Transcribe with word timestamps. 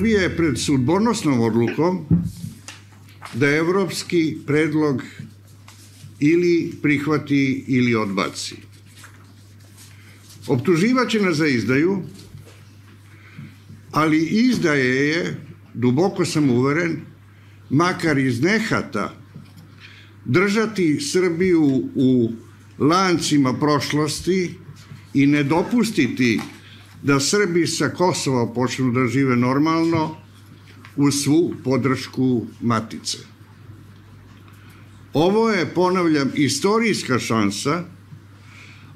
Srbija 0.00 0.20
je 0.20 0.36
pred 0.36 0.58
sudbonosnom 0.58 1.40
odlukom 1.40 1.98
da 3.34 3.50
evropski 3.50 4.36
predlog 4.46 5.02
ili 6.20 6.72
prihvati 6.82 7.64
ili 7.66 7.94
odbaci. 7.94 8.54
Optuživaće 10.46 11.20
nas 11.20 11.36
za 11.36 11.46
izdaju, 11.46 12.02
ali 13.90 14.24
izdaje 14.24 15.08
je, 15.08 15.36
duboko 15.74 16.24
sam 16.24 16.50
uveren, 16.50 16.96
makar 17.70 18.18
iz 18.18 18.40
nehata, 18.42 19.14
držati 20.24 21.00
Srbiju 21.00 21.82
u 21.94 22.32
lancima 22.78 23.52
prošlosti 23.52 24.54
i 25.14 25.26
ne 25.26 25.44
dopustiti 25.44 26.40
da 27.02 27.20
Srbi 27.20 27.66
sa 27.66 27.88
Kosova 27.88 28.52
počnu 28.54 28.92
da 28.92 29.06
žive 29.06 29.36
normalno 29.36 30.16
u 30.96 31.10
svu 31.10 31.54
podršku 31.64 32.46
matice. 32.60 33.18
Ovo 35.12 35.50
je, 35.50 35.74
ponavljam, 35.74 36.30
istorijska 36.34 37.18
šansa, 37.18 37.84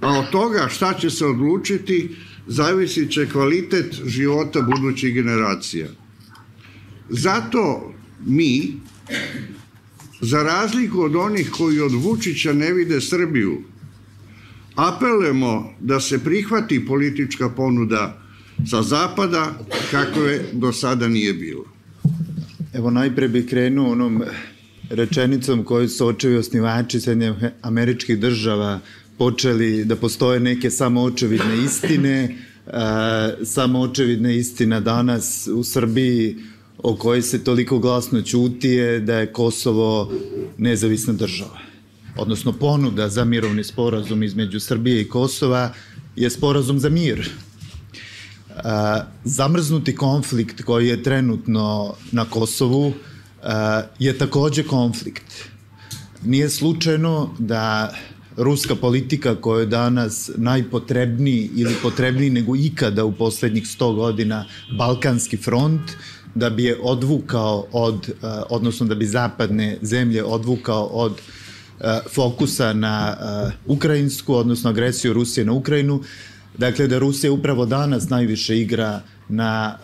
a 0.00 0.18
od 0.18 0.30
toga 0.30 0.68
šta 0.68 0.94
će 0.94 1.10
se 1.10 1.26
odlučiti 1.26 2.16
zavisit 2.46 3.12
će 3.12 3.28
kvalitet 3.28 3.94
života 4.06 4.60
budućih 4.60 5.14
generacija. 5.14 5.88
Zato 7.08 7.92
mi, 8.26 8.80
za 10.20 10.42
razliku 10.42 11.00
od 11.00 11.16
onih 11.16 11.50
koji 11.50 11.80
od 11.80 11.92
Vučića 11.92 12.52
ne 12.52 12.72
vide 12.72 13.00
Srbiju, 13.00 13.62
apelujemo 14.74 15.74
da 15.80 16.00
se 16.00 16.24
prihvati 16.24 16.86
politička 16.86 17.48
ponuda 17.48 18.20
sa 18.70 18.82
zapada 18.82 19.52
kako 19.90 20.20
je 20.20 20.44
do 20.52 20.72
sada 20.72 21.08
nije 21.08 21.32
bilo. 21.32 21.64
Evo 22.72 22.90
najpre 22.90 23.28
bih 23.28 23.46
krenuo 23.48 23.92
onom 23.92 24.22
rečenicom 24.90 25.64
koju 25.64 25.88
su 25.88 26.06
očevi 26.06 26.36
osnivači 26.36 27.00
Sjednje 27.00 27.34
američkih 27.62 28.18
država 28.18 28.80
počeli 29.18 29.84
da 29.84 29.96
postoje 29.96 30.40
neke 30.40 30.70
samo 30.70 31.02
očevidne 31.02 31.64
istine, 31.64 32.36
samo 33.44 33.80
očevidne 33.80 34.36
istina 34.36 34.80
danas 34.80 35.48
u 35.54 35.64
Srbiji 35.64 36.36
o 36.78 36.96
kojoj 36.96 37.22
se 37.22 37.44
toliko 37.44 37.78
glasno 37.78 38.22
ćuti 38.22 38.68
je 38.68 39.00
da 39.00 39.18
je 39.18 39.32
Kosovo 39.32 40.12
nezavisna 40.58 41.12
država. 41.12 41.73
Odnosno 42.16 42.52
ponuda 42.52 43.08
za 43.08 43.24
mirovni 43.24 43.64
sporazum 43.64 44.22
između 44.22 44.60
Srbije 44.60 45.00
i 45.00 45.08
Kosova 45.08 45.72
je 46.16 46.30
sporazum 46.30 46.78
za 46.78 46.88
mir. 46.88 47.30
Zamrznuti 49.24 49.96
konflikt 49.96 50.62
koji 50.62 50.88
je 50.88 51.02
trenutno 51.02 51.94
na 52.12 52.24
Kosovu 52.24 52.92
je 53.98 54.18
takođe 54.18 54.62
konflikt. 54.62 55.24
Nije 56.24 56.50
slučajno 56.50 57.34
da 57.38 57.94
ruska 58.36 58.74
politika 58.74 59.34
koja 59.34 59.60
je 59.60 59.66
danas 59.66 60.30
najpotrebniji 60.36 61.50
ili 61.56 61.74
potrebniji 61.82 62.30
nego 62.30 62.56
ikada 62.56 63.04
u 63.04 63.12
poslednjih 63.12 63.64
100 63.64 63.94
godina 63.94 64.44
Balkanski 64.78 65.36
front, 65.36 65.80
da 66.34 66.50
bi 66.50 66.64
je 66.64 66.78
odvukao 66.82 67.66
od, 67.72 68.10
odnosno 68.50 68.86
da 68.86 68.94
bi 68.94 69.06
zapadne 69.06 69.78
zemlje 69.82 70.24
odvukao 70.24 70.84
od 70.84 71.12
eh, 71.12 71.43
fokusa 72.14 72.72
na 72.72 73.16
eh, 73.20 73.52
ukrajinsku, 73.66 74.34
odnosno 74.34 74.70
agresiju 74.70 75.12
Rusije 75.12 75.44
na 75.44 75.52
Ukrajinu, 75.52 76.02
dakle 76.58 76.86
da 76.86 76.98
Rusija 76.98 77.32
upravo 77.32 77.66
danas 77.66 78.08
najviše 78.08 78.58
igra 78.58 79.00
na 79.28 79.78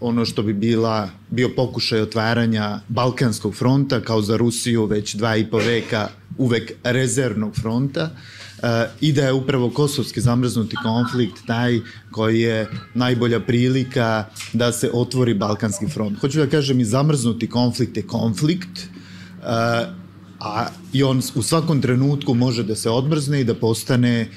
ono 0.00 0.24
što 0.24 0.42
bi 0.42 0.52
bila, 0.52 1.10
bio 1.30 1.48
pokušaj 1.56 2.00
otvaranja 2.00 2.80
Balkanskog 2.88 3.54
fronta, 3.54 4.00
kao 4.00 4.22
za 4.22 4.36
Rusiju 4.36 4.86
već 4.86 5.14
dva 5.14 5.36
i 5.36 5.46
po 5.50 5.58
veka 5.58 6.08
uvek 6.38 6.72
rezervnog 6.84 7.56
fronta, 7.56 8.10
i 9.00 9.12
da 9.12 9.22
je 9.22 9.32
upravo 9.32 9.70
kosovski 9.70 10.20
zamrznuti 10.20 10.76
konflikt 10.82 11.46
taj 11.46 11.80
koji 12.10 12.40
je 12.40 12.68
najbolja 12.94 13.40
prilika 13.40 14.24
da 14.52 14.72
se 14.72 14.90
otvori 14.92 15.34
Balkanski 15.34 15.86
front. 15.88 16.20
Hoću 16.20 16.38
da 16.38 16.46
kažem 16.46 16.80
i 16.80 16.84
zamrznuti 16.84 17.50
konflikt 17.50 17.96
je 17.96 18.02
konflikt, 18.02 18.88
a 20.38 20.66
i 20.92 21.02
on 21.02 21.22
u 21.34 21.42
svakom 21.42 21.82
trenutku 21.82 22.34
može 22.34 22.62
da 22.62 22.76
se 22.76 22.90
odmrzne 22.90 23.40
i 23.40 23.44
da 23.44 23.54
postane 23.54 24.28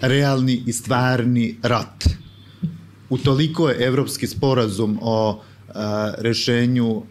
realni 0.00 0.62
i 0.66 0.72
stvarni 0.72 1.56
rat. 1.62 2.04
Utoliko 3.10 3.68
je 3.68 3.86
evropski 3.86 4.26
sporazum 4.26 4.98
o 5.02 5.42
rešenju 6.18 7.02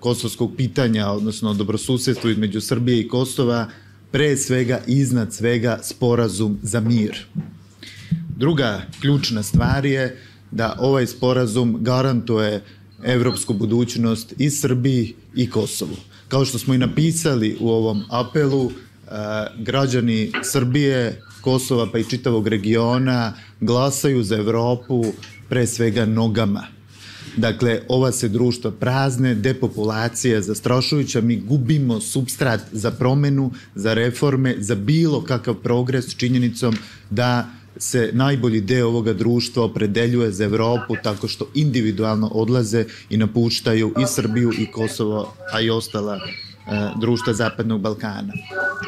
kosovskog 0.00 0.52
pitanja, 0.56 1.08
odnosno 1.08 1.54
dobrosusedstvu 1.54 2.30
između 2.30 2.60
Srbije 2.60 3.00
i 3.00 3.08
Kosova, 3.08 3.68
pre 4.10 4.36
svega 4.36 4.80
iznad 4.86 5.34
svega 5.34 5.78
sporazum 5.82 6.58
za 6.62 6.80
mir. 6.80 7.26
Druga 8.36 8.82
ključna 9.00 9.42
stvar 9.42 9.86
je 9.86 10.22
da 10.50 10.76
ovaj 10.78 11.06
sporazum 11.06 11.76
garantuje 11.80 12.64
evropsku 13.04 13.54
budućnost 13.54 14.34
i 14.38 14.50
Srbiji 14.50 15.14
i 15.34 15.50
Kosovu. 15.50 15.96
Kao 16.28 16.44
što 16.44 16.58
smo 16.58 16.74
i 16.74 16.78
napisali 16.78 17.56
u 17.60 17.70
ovom 17.70 18.04
apelu, 18.10 18.70
građani 19.58 20.32
Srbije, 20.42 21.22
Kosova 21.40 21.86
pa 21.92 21.98
i 21.98 22.04
čitavog 22.04 22.48
regiona 22.48 23.32
glasaju 23.60 24.22
za 24.22 24.36
Evropu 24.36 25.04
pre 25.48 25.66
svega 25.66 26.04
nogama. 26.04 26.66
Dakle, 27.36 27.80
ova 27.88 28.12
se 28.12 28.28
društva 28.28 28.70
prazne, 28.70 29.34
depopulacija 29.34 30.40
zastrašujuća, 30.42 31.20
mi 31.20 31.36
gubimo 31.36 32.00
substrat 32.00 32.60
za 32.72 32.90
promenu, 32.90 33.52
za 33.74 33.94
reforme, 33.94 34.54
za 34.58 34.74
bilo 34.74 35.24
kakav 35.24 35.54
progres 35.54 36.16
činjenicom 36.16 36.74
da 37.10 37.50
se 37.78 38.10
najbolji 38.12 38.60
deo 38.60 38.88
ovoga 38.88 39.12
društva 39.12 39.64
opredeljuje 39.64 40.32
za 40.32 40.44
Evropu 40.44 40.94
tako 41.02 41.28
što 41.28 41.48
individualno 41.54 42.28
odlaze 42.28 42.84
i 43.10 43.16
napuštaju 43.16 43.94
i 44.02 44.06
Srbiju 44.06 44.52
i 44.58 44.66
Kosovo, 44.72 45.34
a 45.52 45.60
i 45.60 45.70
ostala 45.70 46.16
e, 46.16 46.20
društva 47.00 47.32
Zapadnog 47.32 47.80
Balkana. 47.80 48.32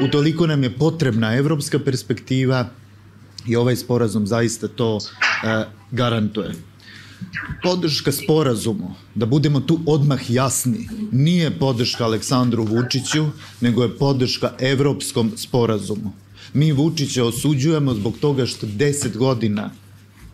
Utoliko 0.09 0.47
nam 0.47 0.63
je 0.63 0.77
potrebna 0.79 1.35
evropska 1.35 1.79
perspektiva 1.79 2.69
i 3.47 3.57
ovaj 3.57 3.77
sporazum 3.77 4.27
zaista 4.27 4.69
to 4.69 4.99
e, 4.99 5.65
garantuje 5.91 6.55
podrška 7.63 8.13
sporazumu, 8.13 8.95
da 9.15 9.27
budemo 9.27 9.61
tu 9.61 9.81
odmah 9.87 10.31
jasni, 10.31 10.89
nije 11.13 11.51
podrška 11.59 12.05
Aleksandru 12.05 12.65
Vučiću, 12.65 13.27
nego 13.61 13.83
je 13.83 13.97
podrška 13.99 14.53
evropskom 14.59 15.33
sporazumu. 15.37 16.13
Mi 16.55 16.73
Vučića 16.73 17.25
osuđujemo 17.25 17.95
zbog 17.95 18.19
toga 18.21 18.47
što 18.47 18.67
10 18.67 19.17
godina 19.17 19.71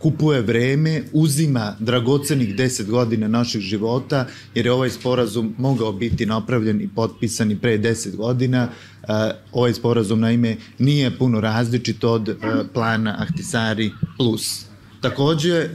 kupuje 0.05 0.41
vreme, 0.41 1.03
uzima 1.13 1.75
dragocenih 1.79 2.55
10 2.55 2.85
godina 2.89 3.27
naših 3.27 3.61
života, 3.61 4.27
jer 4.55 4.65
je 4.65 4.71
ovaj 4.71 4.89
sporazum 4.89 5.55
mogao 5.57 5.91
biti 5.91 6.25
napravljen 6.25 6.81
i 6.81 6.89
potpisan 6.95 7.51
i 7.51 7.57
pre 7.59 7.77
10 7.77 8.15
godina. 8.15 8.67
Uh, 8.67 9.09
ovaj 9.51 9.73
sporazum, 9.73 10.19
naime, 10.19 10.57
nije 10.79 11.17
puno 11.17 11.41
različit 11.41 12.03
od 12.03 12.29
uh, 12.29 12.35
plana 12.73 13.15
Ahtisari 13.19 13.91
Plus. 14.17 14.65
Takođe, 15.01 15.69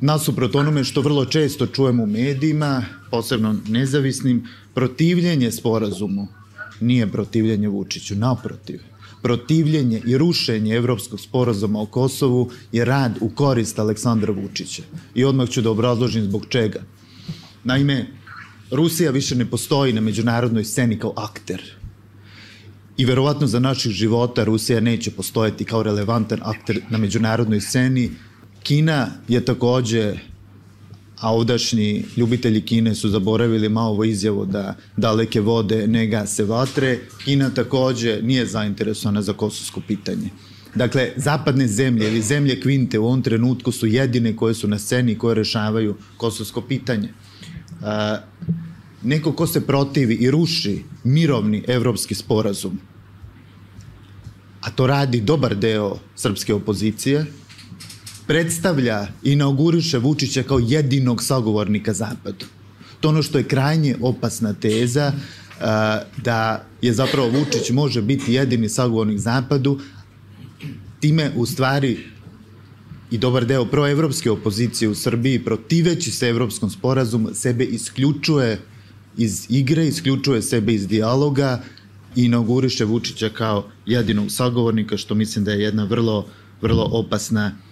nasuprot 0.00 0.54
onome 0.54 0.84
što 0.84 1.00
vrlo 1.00 1.24
često 1.24 1.66
čujemo 1.66 2.02
u 2.02 2.06
medijima, 2.06 2.84
posebno 3.10 3.56
nezavisnim, 3.68 4.48
protivljenje 4.74 5.52
sporazumu 5.52 6.28
nije 6.80 7.06
protivljenje 7.06 7.68
Vučiću, 7.68 8.14
naprotiv. 8.16 8.80
Protivljenje 9.22 10.02
i 10.06 10.18
rušenje 10.18 10.74
Evropskog 10.74 11.20
sporazuma 11.20 11.80
o 11.80 11.86
Kosovu 11.86 12.50
je 12.72 12.84
rad 12.84 13.18
u 13.20 13.28
korist 13.28 13.78
Aleksandra 13.78 14.32
Vučića. 14.32 14.82
I 15.14 15.24
odmah 15.24 15.48
ću 15.48 15.62
da 15.62 15.70
obrazložim 15.70 16.24
zbog 16.24 16.46
čega. 16.48 16.82
Naime, 17.64 18.06
Rusija 18.70 19.10
više 19.10 19.34
ne 19.36 19.44
postoji 19.50 19.92
na 19.92 20.00
međunarodnoj 20.00 20.64
sceni 20.64 20.98
kao 20.98 21.12
akter. 21.16 21.62
I 22.96 23.04
verovatno 23.04 23.46
za 23.46 23.60
naših 23.60 23.92
života 23.92 24.44
Rusija 24.44 24.80
neće 24.80 25.10
postojati 25.10 25.64
kao 25.64 25.82
relevantan 25.82 26.40
akter 26.42 26.80
na 26.90 26.98
međunarodnoj 26.98 27.60
sceni, 27.60 28.10
Kina 28.62 29.10
je 29.28 29.44
takođe 29.44 30.14
a 31.22 31.32
ovdašnji 31.32 32.04
ljubitelji 32.16 32.60
Kine 32.60 32.94
su 32.94 33.08
zaboravili 33.08 33.68
malo 33.68 34.04
izjavu 34.04 34.46
da 34.46 34.76
daleke 34.96 35.40
vode 35.40 35.86
ne 35.86 36.06
gase 36.06 36.44
vatre. 36.44 36.98
Kina 37.24 37.50
takođe 37.50 38.22
nije 38.22 38.46
zainteresovana 38.46 39.22
za 39.22 39.32
kosovsko 39.32 39.80
pitanje. 39.86 40.30
Dakle, 40.74 41.10
zapadne 41.16 41.66
zemlje 41.66 42.08
ili 42.08 42.22
zemlje 42.22 42.60
kvinte 42.60 42.98
u 42.98 43.06
ovom 43.06 43.22
trenutku 43.22 43.72
su 43.72 43.86
jedine 43.86 44.36
koje 44.36 44.54
su 44.54 44.68
na 44.68 44.78
sceni 44.78 45.18
koje 45.18 45.34
rešavaju 45.34 45.96
kosovsko 46.16 46.60
pitanje. 46.60 47.08
A, 47.82 48.18
neko 49.02 49.32
ko 49.32 49.46
se 49.46 49.66
protivi 49.66 50.14
i 50.14 50.30
ruši 50.30 50.82
mirovni 51.04 51.62
evropski 51.68 52.14
sporazum, 52.14 52.78
a 54.60 54.70
to 54.70 54.86
radi 54.86 55.20
dobar 55.20 55.54
deo 55.56 55.98
srpske 56.16 56.54
opozicije, 56.54 57.26
predstavlja 58.26 59.06
i 59.22 59.32
inauguriše 59.32 59.98
Vučića 59.98 60.42
kao 60.42 60.58
jedinog 60.58 61.22
sagovornika 61.22 61.92
Zapadu. 61.92 62.46
To 63.00 63.08
ono 63.08 63.22
što 63.22 63.38
je 63.38 63.44
krajnje 63.44 63.96
opasna 64.00 64.54
teza, 64.54 65.12
da 66.24 66.66
je 66.82 66.92
zapravo 66.92 67.28
Vučić 67.28 67.70
može 67.70 68.02
biti 68.02 68.32
jedini 68.32 68.68
sagovornik 68.68 69.18
Zapadu, 69.18 69.80
time 71.00 71.30
u 71.36 71.46
stvari 71.46 71.98
i 73.10 73.18
dobar 73.18 73.46
deo 73.46 73.64
proevropske 73.64 74.30
opozicije 74.30 74.88
u 74.88 74.94
Srbiji 74.94 75.44
protiveći 75.44 76.10
se 76.10 76.28
evropskom 76.28 76.70
sporazumu 76.70 77.28
sebe 77.34 77.64
isključuje 77.64 78.60
iz 79.16 79.46
igre, 79.48 79.86
isključuje 79.86 80.42
sebe 80.42 80.74
iz 80.74 80.88
dijaloga 80.88 81.62
i 82.16 82.24
inauguriše 82.24 82.84
Vučića 82.84 83.28
kao 83.28 83.68
jedinog 83.86 84.30
sagovornika, 84.30 84.96
što 84.96 85.14
mislim 85.14 85.44
da 85.44 85.52
je 85.52 85.62
jedna 85.62 85.84
vrlo, 85.84 86.26
vrlo 86.60 86.88
opasna 86.92 87.46
uh, 87.46 87.71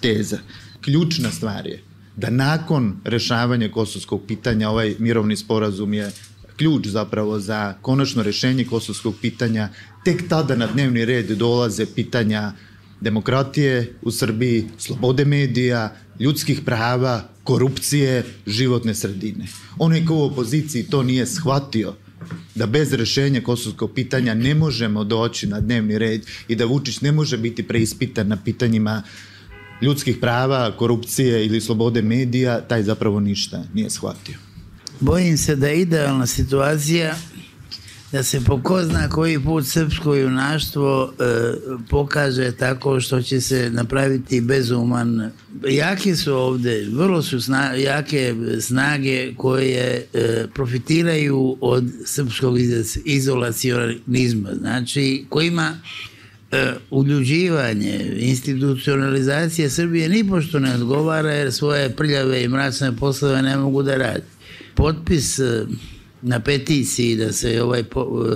teza. 0.00 0.38
Ključna 0.80 1.30
stvar 1.30 1.66
je 1.66 1.82
da 2.16 2.30
nakon 2.30 2.96
rešavanja 3.04 3.68
kosovskog 3.68 4.22
pitanja 4.26 4.70
ovaj 4.70 4.94
mirovni 4.98 5.36
sporazum 5.36 5.94
je 5.94 6.12
ključ 6.56 6.86
zapravo 6.86 7.40
za 7.40 7.74
konačno 7.82 8.22
rešenje 8.22 8.64
kosovskog 8.64 9.14
pitanja. 9.20 9.68
Tek 10.04 10.28
tada 10.28 10.56
na 10.56 10.66
dnevni 10.66 11.04
red 11.04 11.26
dolaze 11.26 11.86
pitanja 11.86 12.52
demokratije 13.00 13.94
u 14.02 14.10
Srbiji, 14.10 14.64
slobode 14.78 15.24
medija, 15.24 15.96
ljudskih 16.20 16.60
prava, 16.64 17.28
korupcije, 17.44 18.24
životne 18.46 18.94
sredine. 18.94 19.46
Onaj 19.78 20.04
ko 20.06 20.14
u 20.14 20.24
opoziciji 20.24 20.82
to 20.82 21.02
nije 21.02 21.26
shvatio, 21.26 21.94
da 22.54 22.66
bez 22.66 22.92
rešenja 22.92 23.40
kosovskog 23.40 23.92
pitanja 23.94 24.34
ne 24.34 24.54
možemo 24.54 25.04
doći 25.04 25.46
na 25.46 25.60
dnevni 25.60 25.98
red 25.98 26.26
i 26.48 26.54
da 26.54 26.64
Vučić 26.64 27.00
ne 27.00 27.12
može 27.12 27.38
biti 27.38 27.62
preispitan 27.62 28.28
na 28.28 28.36
pitanjima 28.36 29.02
ljudskih 29.82 30.16
prava, 30.20 30.76
korupcije 30.76 31.46
ili 31.46 31.60
slobode 31.60 32.02
medija, 32.02 32.60
taj 32.60 32.82
zapravo 32.82 33.20
ništa 33.20 33.64
nije 33.74 33.90
shvatio. 33.90 34.34
Bojim 35.00 35.38
se 35.38 35.56
da 35.56 35.68
je 35.68 35.80
idealna 35.80 36.26
situacija 36.26 37.14
da 38.14 38.22
se 38.22 38.40
po 38.40 38.62
ko 38.62 38.82
zna 38.82 39.08
koji 39.08 39.40
put 39.40 39.66
srpsko 39.66 40.14
junaštvo 40.14 41.12
e, 41.12 41.24
pokaže 41.90 42.52
tako 42.52 43.00
što 43.00 43.22
će 43.22 43.40
se 43.40 43.70
napraviti 43.70 44.40
bezuman. 44.40 45.30
Jake 45.68 46.16
su 46.16 46.34
ovde, 46.34 46.86
vrlo 46.92 47.22
su 47.22 47.40
sna, 47.40 47.72
jake 47.72 48.34
snage 48.60 49.34
koje 49.36 50.06
e, 50.12 50.46
profitiraju 50.54 51.56
od 51.60 51.84
srpskog 52.04 52.56
izolacionizma, 53.04 54.50
znači 54.60 55.26
kojima 55.28 55.78
uljuđivanje, 56.90 58.16
institucionalizacija 58.18 59.70
Srbije 59.70 60.08
nipošto 60.08 60.58
ne 60.58 60.74
odgovara 60.74 61.32
jer 61.32 61.52
svoje 61.52 61.90
prljave 61.90 62.44
i 62.44 62.48
mračne 62.48 62.96
poslove 62.96 63.42
ne 63.42 63.56
mogu 63.56 63.82
da 63.82 63.96
radi. 63.96 64.24
Potpis 64.74 65.38
e, 65.38 65.66
na 66.22 66.40
peticiji 66.40 67.16
da 67.16 67.32
se 67.32 67.62
ovaj 67.62 67.84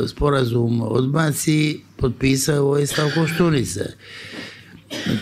sporazum 0.06 0.82
odbaci 0.82 1.80
potpisao 1.96 2.64
Vojislav 2.64 3.10
Koštunica. 3.14 3.84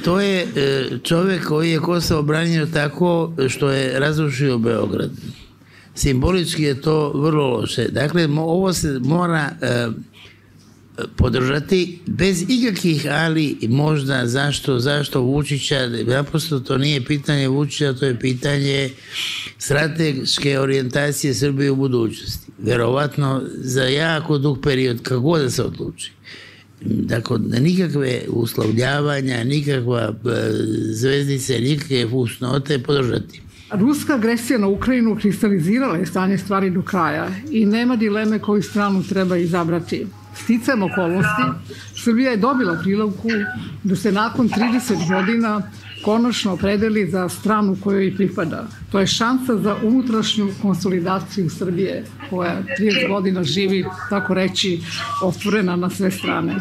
To 0.04 0.20
je 0.20 0.42
e, 0.42 0.88
čovek 1.02 1.44
koji 1.44 1.70
je 1.70 1.80
Kosovo 1.80 2.22
branio 2.22 2.66
tako 2.66 3.32
što 3.48 3.70
je 3.70 4.00
razrušio 4.00 4.58
Beograd. 4.58 5.10
Simbolički 5.94 6.62
je 6.62 6.80
to 6.80 7.12
vrlo 7.14 7.48
loše. 7.48 7.88
Dakle, 7.88 8.28
ovo 8.38 8.72
se 8.72 8.98
mora 9.04 9.50
e, 9.62 9.86
podržati 11.16 11.98
bez 12.06 12.44
ikakvih 12.48 13.06
ali 13.10 13.56
možda 13.68 14.26
zašto 14.26 14.78
zašto 14.78 15.20
Vučića 15.20 15.88
naprosto 16.06 16.60
to 16.60 16.78
nije 16.78 17.04
pitanje 17.04 17.48
Vučića 17.48 17.92
to 17.92 18.06
je 18.06 18.20
pitanje 18.20 18.90
strateške 19.58 20.60
orijentacije 20.60 21.34
Srbije 21.34 21.70
u 21.70 21.76
budućnosti 21.76 22.52
verovatno 22.58 23.42
za 23.54 23.82
jako 23.82 24.38
dug 24.38 24.60
period 24.62 25.02
kako 25.02 25.38
da 25.38 25.50
se 25.50 25.62
odluči 25.62 26.12
Dakle, 26.80 27.38
nikakve 27.60 28.20
uslovljavanja, 28.28 29.44
nikakva 29.44 30.00
e, 30.00 30.12
zvezdice, 30.92 31.60
nikakve 31.60 32.08
fusnote 32.10 32.78
podržati. 32.78 33.42
Ruska 33.72 34.14
agresija 34.14 34.58
na 34.58 34.66
Ukrajinu 34.66 35.16
kristalizirala 35.16 35.96
je 35.96 36.06
stanje 36.06 36.38
stvari 36.38 36.70
do 36.70 36.82
kraja 36.82 37.28
i 37.50 37.66
nema 37.66 37.96
dileme 37.96 38.38
koju 38.38 38.62
stranu 38.62 39.02
treba 39.02 39.36
izabrati. 39.36 40.06
Sticajem 40.42 40.82
okolnosti, 40.82 41.42
Srbija 42.04 42.30
je 42.30 42.36
dobila 42.36 42.78
prilavku 42.82 43.28
da 43.82 43.96
se 43.96 44.12
nakon 44.12 44.48
30 44.48 45.08
godina 45.08 45.62
konačno 46.06 46.52
opredeli 46.52 47.10
za 47.10 47.28
stranu 47.28 47.76
kojoj 47.84 48.14
pripada. 48.16 48.68
To 48.92 49.00
je 49.00 49.06
šansa 49.06 49.56
za 49.56 49.76
unutrašnju 49.82 50.50
konsolidaciju 50.62 51.50
Srbije, 51.50 52.04
koja 52.30 52.62
30 52.78 53.08
godina 53.08 53.42
živi, 53.44 53.84
tako 54.10 54.34
reći, 54.34 54.80
otvorena 55.22 55.76
na 55.76 55.90
sve 55.90 56.10
strane. 56.10 56.54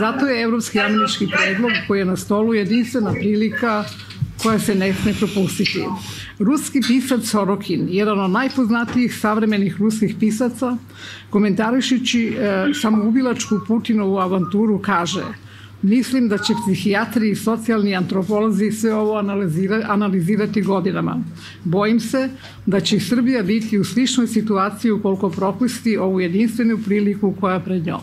Zato 0.00 0.26
je 0.26 0.42
Evropski 0.42 0.80
američki 0.80 1.26
predlog 1.26 1.72
koji 1.88 1.98
je 1.98 2.04
na 2.04 2.16
stolu 2.16 2.54
jedinstvena 2.54 3.12
prilika 3.12 3.84
koja 4.42 4.58
se 4.58 4.74
ne 4.74 4.92
sme 4.94 5.14
propustiti. 5.14 5.84
Ruski 6.38 6.80
pisac 6.86 7.24
Sorokin, 7.26 7.88
jedan 7.90 8.20
od 8.20 8.30
najpoznatijih 8.30 9.18
savremenih 9.18 9.80
ruskih 9.80 10.14
pisaca, 10.20 10.76
komentarišući 11.30 12.28
e, 12.28 12.66
samoubilačku 12.82 13.60
Putinovu 13.66 14.18
avanturu, 14.18 14.78
kaže 14.78 15.24
Mislim 15.82 16.28
da 16.28 16.38
će 16.38 16.52
psihijatri 16.64 17.30
i 17.30 17.36
socijalni 17.36 17.96
antropolozi 17.96 18.72
sve 18.72 18.94
ovo 18.94 19.18
analizira, 19.18 19.82
analizirati 19.88 20.62
godinama. 20.62 21.24
Bojim 21.64 22.00
se 22.00 22.30
da 22.66 22.80
će 22.80 23.00
Srbija 23.00 23.42
biti 23.42 23.78
u 23.78 23.84
sličnoj 23.84 24.26
situaciji 24.26 24.90
ukoliko 24.90 25.30
propusti 25.30 25.96
ovu 25.96 26.20
jedinstvenu 26.20 26.78
priliku 26.84 27.34
koja 27.40 27.54
je 27.54 27.64
pred 27.64 27.86
njom. 27.86 28.00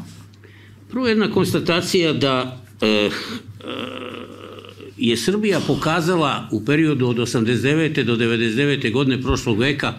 Prvo 0.92 1.08
jedna 1.08 1.32
konstatacija 1.32 2.14
da 2.14 2.62
e, 2.82 2.88
e, 2.88 3.10
je 4.98 5.18
Srbija 5.18 5.60
pokazala 5.68 6.48
u 6.52 6.66
periodu 6.66 7.08
od 7.08 7.18
89. 7.18 8.04
do 8.04 8.16
99. 8.16 8.94
godine 8.94 9.22
prošlog 9.22 9.60
veka 9.60 9.94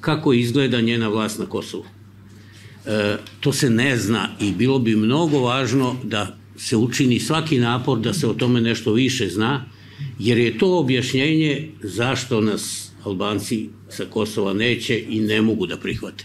kako 0.00 0.32
izgleda 0.32 0.80
njena 0.80 1.08
vlast 1.08 1.38
na 1.38 1.46
Kosovu. 1.46 1.84
E, 2.86 3.16
to 3.40 3.52
se 3.52 3.70
ne 3.70 3.96
zna 3.96 4.28
i 4.40 4.52
bilo 4.52 4.78
bi 4.78 4.96
mnogo 4.96 5.38
važno 5.38 5.96
da 6.04 6.36
se 6.58 6.76
učini 6.76 7.20
svaki 7.20 7.58
napor 7.58 8.00
da 8.00 8.12
se 8.12 8.26
o 8.26 8.34
tome 8.34 8.60
nešto 8.60 8.92
više 8.92 9.28
zna, 9.28 9.64
jer 10.18 10.38
je 10.38 10.58
to 10.58 10.78
objašnjenje 10.78 11.68
zašto 11.82 12.40
nas 12.40 12.90
Albanci 13.04 13.68
sa 13.88 14.04
Kosova 14.04 14.52
neće 14.52 15.04
i 15.08 15.20
ne 15.20 15.42
mogu 15.42 15.66
da 15.66 15.76
prihvate. 15.76 16.24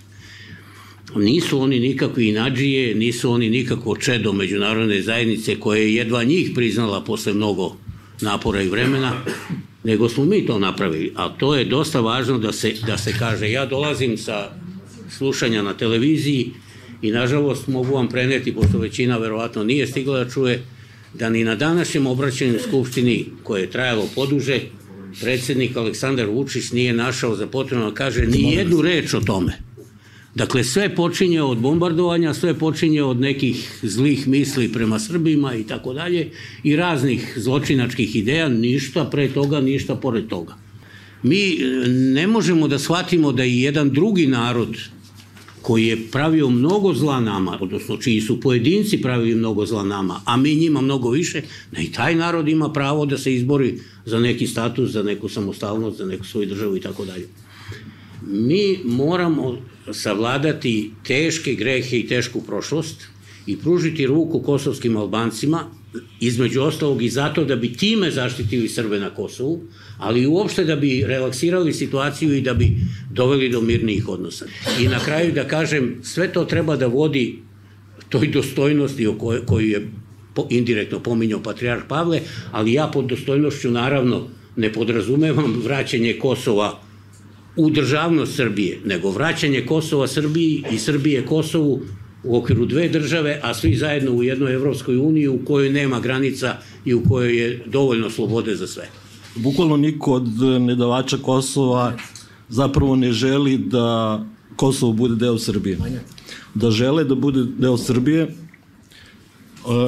Nisu 1.16 1.60
oni 1.60 1.80
nikakvi 1.80 2.28
inađije, 2.28 2.96
nisu 2.96 3.32
oni 3.32 3.50
nikakvo 3.50 3.96
čedo 3.96 4.34
međunarodne 4.34 5.02
zajednice 5.02 5.60
koje 5.60 5.82
je 5.82 5.96
jedva 5.96 6.24
njih 6.24 6.52
priznala 6.56 7.04
posle 7.04 7.34
mnogo 7.34 7.76
napora 8.22 8.62
i 8.62 8.70
vremena, 8.70 9.24
nego 9.84 10.10
smo 10.10 10.26
mi 10.26 10.46
to 10.46 10.60
napravili. 10.60 11.14
A 11.16 11.30
to 11.30 11.56
je 11.56 11.66
dosta 11.66 12.00
važno 12.00 12.38
da 12.38 12.52
se, 12.52 12.74
da 12.88 12.98
se 12.98 13.14
kaže. 13.20 13.52
Ja 13.52 13.66
dolazim 13.66 14.18
sa 14.18 14.52
slušanja 15.18 15.62
na 15.62 15.74
televiziji 15.74 16.52
i 17.02 17.12
nažalost 17.12 17.68
mogu 17.68 17.94
vam 17.94 18.08
preneti, 18.08 18.54
pošto 18.56 18.78
većina 18.78 19.18
verovatno 19.18 19.64
nije 19.64 19.88
stigla 19.88 20.24
da 20.24 20.30
čuje, 20.30 20.64
da 21.14 21.30
ni 21.30 21.44
na 21.44 21.56
današnjem 21.56 22.08
obraćanju 22.08 22.60
Skupštini, 22.60 23.26
koje 23.44 23.62
je 23.62 23.72
trajalo 23.72 24.10
poduže, 24.16 24.60
predsednik 25.22 25.78
Aleksandar 25.78 26.28
Vučić 26.28 26.72
nije 26.72 26.94
našao 26.94 27.36
za 27.36 27.48
potrebno 27.48 27.90
da 27.90 27.96
kaže 27.96 28.26
ni 28.26 28.54
jednu 28.54 28.82
reč 28.82 29.14
o 29.14 29.20
tome. 29.20 29.54
Dakle, 30.36 30.64
sve 30.64 30.96
počinje 30.96 31.42
od 31.42 31.58
bombardovanja, 31.58 32.34
sve 32.34 32.54
počinje 32.54 33.04
od 33.04 33.20
nekih 33.20 33.80
zlih 33.84 34.28
misli 34.28 34.72
prema 34.74 35.00
Srbima 35.00 35.56
i 35.56 35.64
tako 35.64 35.94
dalje 35.94 36.30
i 36.64 36.76
raznih 36.76 37.34
zločinačkih 37.36 38.16
ideja, 38.16 38.50
ništa 38.50 39.06
pre 39.06 39.28
toga, 39.28 39.62
ništa 39.62 39.96
pored 39.96 40.28
toga. 40.28 40.56
Mi 41.24 41.54
e, 41.54 41.88
ne 41.88 42.28
možemo 42.28 42.68
da 42.68 42.80
shvatimo 42.80 43.32
da 43.32 43.46
i 43.46 43.62
jedan 43.62 43.90
drugi 43.90 44.28
narod 44.28 44.78
koji 45.62 45.86
je 45.86 45.98
pravio 46.12 46.50
mnogo 46.50 46.94
zla 46.94 47.20
nama, 47.20 47.58
odnosno 47.62 47.98
čiji 47.98 48.22
su 48.22 48.42
pojedinci 48.42 49.02
pravili 49.02 49.36
mnogo 49.36 49.66
zla 49.66 49.84
nama, 49.84 50.22
a 50.26 50.38
mi 50.38 50.56
njima 50.56 50.82
mnogo 50.82 51.10
više, 51.10 51.42
da 51.72 51.82
i 51.82 51.92
taj 51.92 52.16
narod 52.16 52.48
ima 52.48 52.70
pravo 52.74 53.06
da 53.06 53.18
se 53.18 53.36
izbori 53.36 53.80
za 54.06 54.20
neki 54.20 54.48
status, 54.48 54.92
za 54.92 55.04
neku 55.04 55.30
samostalnost, 55.30 55.98
za 55.98 56.06
neku 56.06 56.26
svoju 56.26 56.48
državu 56.48 56.78
i 56.78 56.82
tako 56.82 57.06
dalje. 57.06 57.28
Mi 58.28 58.80
moramo 58.86 59.58
savladati 59.94 60.92
teške 61.08 61.56
grehe 61.56 62.00
i 62.00 62.08
tešku 62.08 62.42
prošlost 62.42 63.08
i 63.46 63.58
pružiti 63.58 64.08
ruku 64.08 64.40
kosovskim 64.40 64.98
Albancima, 64.98 65.81
između 66.20 66.62
ostalog 66.62 67.02
i 67.04 67.10
zato 67.10 67.46
da 67.46 67.56
bi 67.56 67.74
time 67.74 68.12
zaštitili 68.12 68.70
Srbe 68.70 69.00
na 69.00 69.10
Kosovu, 69.10 69.62
ali 69.98 70.28
uopšte 70.28 70.64
da 70.64 70.76
bi 70.76 71.04
relaksirali 71.08 71.74
situaciju 71.74 72.36
i 72.36 72.42
da 72.42 72.54
bi 72.54 72.72
doveli 73.12 73.50
do 73.50 73.62
mirnijih 73.62 74.10
odnosa. 74.10 74.46
I 74.80 74.88
na 74.88 75.00
kraju 75.00 75.34
da 75.34 75.48
kažem, 75.48 76.00
sve 76.04 76.34
to 76.34 76.46
treba 76.46 76.76
da 76.76 76.88
vodi 76.88 77.40
toj 78.10 78.28
dostojnosti 78.28 79.08
o 79.08 79.14
kojoj, 79.18 79.46
koju 79.46 79.68
je 79.68 79.90
po, 80.34 80.48
indirektno 80.50 81.00
pominjao 81.00 81.44
Patriarh 81.44 81.84
Pavle, 81.88 82.22
ali 82.52 82.74
ja 82.74 82.88
pod 82.88 83.06
dostojnošću 83.06 83.72
naravno 83.72 84.28
ne 84.56 84.74
podrazumevam 84.74 85.62
vraćanje 85.64 86.14
Kosova 86.14 86.80
u 87.56 87.70
državnost 87.70 88.36
Srbije, 88.36 88.80
nego 88.86 89.12
vraćanje 89.12 89.66
Kosova 89.66 90.08
Srbiji 90.08 90.64
i 90.72 90.78
Srbije 90.78 91.26
Kosovu 91.26 91.82
u 92.24 92.38
okviru 92.38 92.66
dve 92.66 92.90
države, 92.90 93.40
a 93.44 93.54
svi 93.54 93.76
zajedno 93.76 94.12
u 94.12 94.24
jednoj 94.24 94.54
Evropskoj 94.54 94.98
uniji 94.98 95.28
u 95.28 95.46
kojoj 95.46 95.70
nema 95.70 96.00
granica 96.00 96.58
i 96.86 96.94
u 96.94 97.04
kojoj 97.04 97.38
je 97.38 97.64
dovoljno 97.66 98.10
slobode 98.10 98.56
za 98.56 98.68
sve. 98.68 98.90
Bukvalno 99.36 99.78
niko 99.78 100.14
od 100.14 100.28
nedavača 100.62 101.18
Kosova 101.18 101.94
zapravo 102.50 102.96
ne 102.96 103.12
želi 103.12 103.58
da 103.58 104.20
Kosovo 104.56 104.94
bude 104.94 105.16
deo 105.16 105.38
Srbije. 105.38 105.78
Da 106.54 106.72
žele 106.72 107.04
da 107.04 107.16
bude 107.16 107.44
deo 107.58 107.78
Srbije, 107.78 108.22
e, 108.22 108.34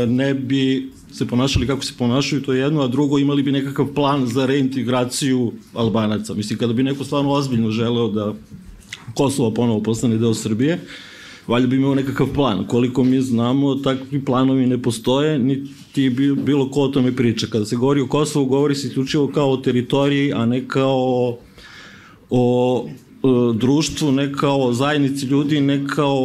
ne 0.05 0.33
bi 0.33 0.91
se 1.11 1.27
ponašali 1.27 1.67
kako 1.67 1.83
se 1.83 1.93
ponašaju, 1.97 2.41
to 2.41 2.53
je 2.53 2.59
jedno, 2.59 2.81
a 2.81 2.87
drugo 2.87 3.19
imali 3.19 3.43
bi 3.43 3.51
nekakav 3.51 3.87
plan 3.93 4.27
za 4.27 4.45
reintegraciju 4.45 5.51
Albanaca. 5.73 6.33
Mislim, 6.33 6.59
kada 6.59 6.73
bi 6.73 6.83
neko 6.83 7.03
stvarno 7.03 7.31
ozbiljno 7.31 7.71
želeo 7.71 8.07
da 8.07 8.33
Kosovo 9.13 9.51
ponovo 9.53 9.83
postane 9.83 10.17
deo 10.17 10.33
Srbije, 10.33 10.79
valjda 11.47 11.67
bi 11.67 11.75
imao 11.75 11.95
nekakav 11.95 12.27
plan. 12.33 12.67
Koliko 12.67 13.03
mi 13.03 13.21
znamo, 13.21 13.75
takvi 13.75 14.25
planovi 14.25 14.67
ne 14.67 14.81
postoje, 14.81 15.39
niti 15.39 16.09
bilo 16.45 16.69
ko 16.69 16.81
o 16.81 16.87
tome 16.87 17.15
priča. 17.15 17.47
Kada 17.47 17.65
se 17.65 17.75
govori 17.75 18.01
o 18.01 18.07
Kosovu, 18.07 18.45
govori 18.45 18.75
se 18.75 18.87
isključivo 18.87 19.27
kao 19.27 19.51
o 19.51 19.57
teritoriji, 19.57 20.33
a 20.33 20.45
ne 20.45 20.67
kao 20.67 21.37
o 22.29 22.87
društvu, 23.55 24.11
ne 24.11 24.33
kao 24.33 24.61
o 24.61 24.73
zajednici 24.73 25.25
ljudi, 25.25 25.61
ne 25.61 25.87
kao 25.87 26.17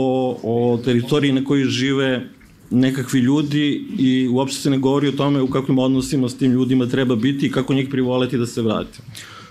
o 0.42 0.80
teritoriji 0.84 1.32
na 1.32 1.44
kojoj 1.44 1.64
žive 1.64 2.28
nekakvi 2.70 3.20
ljudi 3.20 3.84
i 3.98 4.28
uopšte 4.28 4.60
se 4.60 4.70
ne 4.70 4.78
govori 4.78 5.08
o 5.08 5.12
tome 5.12 5.42
u 5.42 5.46
kakvim 5.46 5.78
odnosima 5.78 6.28
s 6.28 6.36
tim 6.36 6.52
ljudima 6.52 6.86
treba 6.86 7.16
biti 7.16 7.46
i 7.46 7.50
kako 7.50 7.74
njih 7.74 7.88
privoleti 7.90 8.38
da 8.38 8.46
se 8.46 8.62
vrate. 8.62 8.98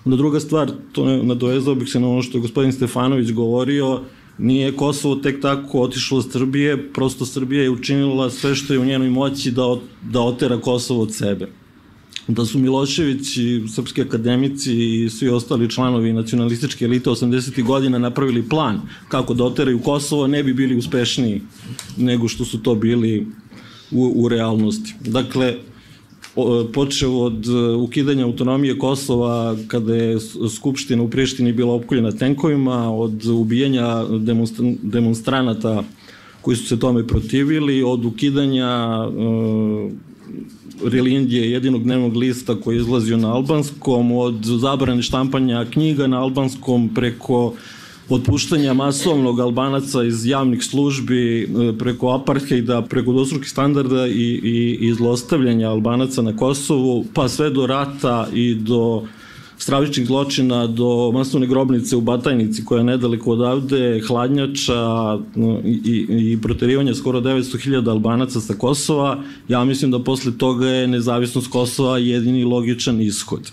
Onda 0.05 0.17
druga 0.17 0.39
stvar, 0.39 0.71
to 0.91 1.05
nadovezao 1.23 1.75
bih 1.75 1.89
se 1.89 1.99
na 1.99 2.09
ono 2.09 2.21
što 2.21 2.37
je 2.37 2.41
gospodin 2.41 2.71
Stefanović 2.71 3.31
govorio, 3.31 4.01
nije 4.37 4.71
Kosovo 4.71 5.15
tek 5.15 5.41
tako 5.41 5.81
otišlo 5.81 6.17
od 6.17 6.31
Srbije, 6.31 6.93
prosto 6.93 7.25
Srbija 7.25 7.63
je 7.63 7.69
učinila 7.69 8.29
sve 8.29 8.55
što 8.55 8.73
je 8.73 8.79
u 8.79 8.85
njenoj 8.85 9.09
moći 9.09 9.51
da, 9.51 9.75
da 10.11 10.21
otera 10.21 10.61
Kosovo 10.61 11.01
od 11.01 11.13
sebe 11.13 11.47
da 12.27 12.45
su 12.45 12.59
Milošević 12.59 13.37
i 13.37 13.63
srpski 13.75 14.01
akademici 14.01 14.73
i 14.75 15.09
svi 15.09 15.29
ostali 15.29 15.69
članovi 15.69 16.13
nacionalističke 16.13 16.85
elite 16.85 17.09
80. 17.09 17.63
godina 17.63 17.97
napravili 17.97 18.49
plan 18.49 18.81
kako 19.09 19.33
da 19.33 19.43
oteraju 19.43 19.79
Kosovo, 19.79 20.27
ne 20.27 20.43
bi 20.43 20.53
bili 20.53 20.75
uspešniji 20.75 21.41
nego 21.97 22.27
što 22.27 22.45
su 22.45 22.63
to 22.63 22.75
bili 22.75 23.27
u, 23.91 24.11
u 24.15 24.27
realnosti. 24.27 24.93
Dakle, 25.01 25.55
počeo 26.73 27.11
od 27.11 27.45
ukidanja 27.79 28.25
autonomije 28.25 28.79
Kosova 28.79 29.55
kada 29.67 29.95
je 29.95 30.17
Skupština 30.55 31.03
u 31.03 31.09
Prištini 31.09 31.53
bila 31.53 31.73
opkoljena 31.73 32.11
tenkovima, 32.11 32.93
od 32.93 33.25
ubijanja 33.25 34.05
demonstranata 34.81 35.83
koji 36.41 36.57
su 36.57 36.65
se 36.65 36.79
tome 36.79 37.07
protivili, 37.07 37.83
od 37.83 38.05
ukidanja 38.05 39.03
Relindije, 40.85 41.51
jedinog 41.51 41.83
dnevnog 41.83 42.15
lista 42.15 42.55
koji 42.55 42.75
je 42.75 42.81
izlazio 42.81 43.17
na 43.17 43.33
albanskom, 43.33 44.11
od 44.11 44.43
zabrane 44.43 45.01
štampanja 45.01 45.65
knjiga 45.65 46.07
na 46.07 46.21
albanskom 46.21 46.89
preko 46.95 47.53
otpuštanja 48.09 48.73
masovnog 48.73 49.39
albanaca 49.39 50.03
iz 50.03 50.25
javnih 50.25 50.63
službi 50.63 51.43
e, 51.43 51.47
preko 51.77 52.09
apartheida, 52.09 52.81
preko 52.81 53.11
dvostrukih 53.11 53.49
standarda 53.49 54.07
i, 54.07 54.11
i, 54.43 54.77
i 54.81 54.93
zlostavljanja 54.93 55.69
albanaca 55.69 56.21
na 56.21 56.37
Kosovu, 56.37 57.05
pa 57.13 57.27
sve 57.27 57.49
do 57.49 57.67
rata 57.67 58.27
i 58.33 58.55
do 58.55 59.03
stravičnih 59.57 60.07
zločina 60.07 60.67
do 60.67 61.11
masovne 61.13 61.47
grobnice 61.47 61.95
u 61.95 62.01
Batajnici 62.01 62.65
koja 62.65 62.77
je 62.77 62.83
nedaleko 62.83 63.31
odavde, 63.31 64.01
hladnjača 64.07 65.19
i, 65.65 66.05
i 66.09 66.37
proterivanja 66.41 66.95
skoro 66.95 67.21
900.000 67.21 67.89
Albanaca 67.89 68.41
sa 68.41 68.53
Kosova, 68.53 69.23
ja 69.47 69.65
mislim 69.65 69.91
da 69.91 70.03
posle 70.03 70.37
toga 70.37 70.67
je 70.67 70.87
nezavisnost 70.87 71.47
Kosova 71.47 71.97
jedini 71.97 72.43
logičan 72.43 73.01
ishod 73.01 73.51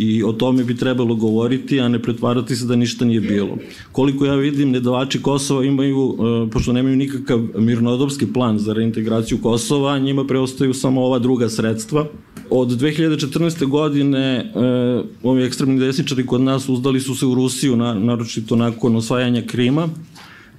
i 0.00 0.22
o 0.24 0.32
tome 0.32 0.64
bi 0.64 0.76
trebalo 0.76 1.14
govoriti, 1.14 1.80
a 1.80 1.88
ne 1.88 2.02
pretvarati 2.02 2.56
se 2.56 2.66
da 2.66 2.76
ništa 2.76 3.04
nije 3.04 3.20
bilo. 3.20 3.58
Koliko 3.92 4.26
ja 4.26 4.34
vidim, 4.34 4.70
nedavači 4.70 5.22
Kosova 5.22 5.64
imaju, 5.64 6.16
e, 6.46 6.50
pošto 6.50 6.72
nemaju 6.72 6.96
nikakav 6.96 7.40
mirnodopski 7.58 8.32
plan 8.32 8.58
za 8.58 8.72
reintegraciju 8.72 9.38
Kosova, 9.42 9.98
njima 9.98 10.24
preostaju 10.26 10.74
samo 10.74 11.04
ova 11.04 11.18
druga 11.18 11.48
sredstva. 11.48 12.06
Od 12.50 12.68
2014. 12.68 13.66
godine 13.66 14.18
e, 14.28 14.50
ovi 15.22 15.42
ekstremni 15.42 15.80
desničari 15.80 16.26
kod 16.26 16.40
nas 16.40 16.68
uzdali 16.68 17.00
su 17.00 17.14
se 17.14 17.26
u 17.26 17.34
Rusiju, 17.34 17.76
naročito 17.76 18.56
nakon 18.56 18.96
osvajanja 18.96 19.42
Krima, 19.46 19.88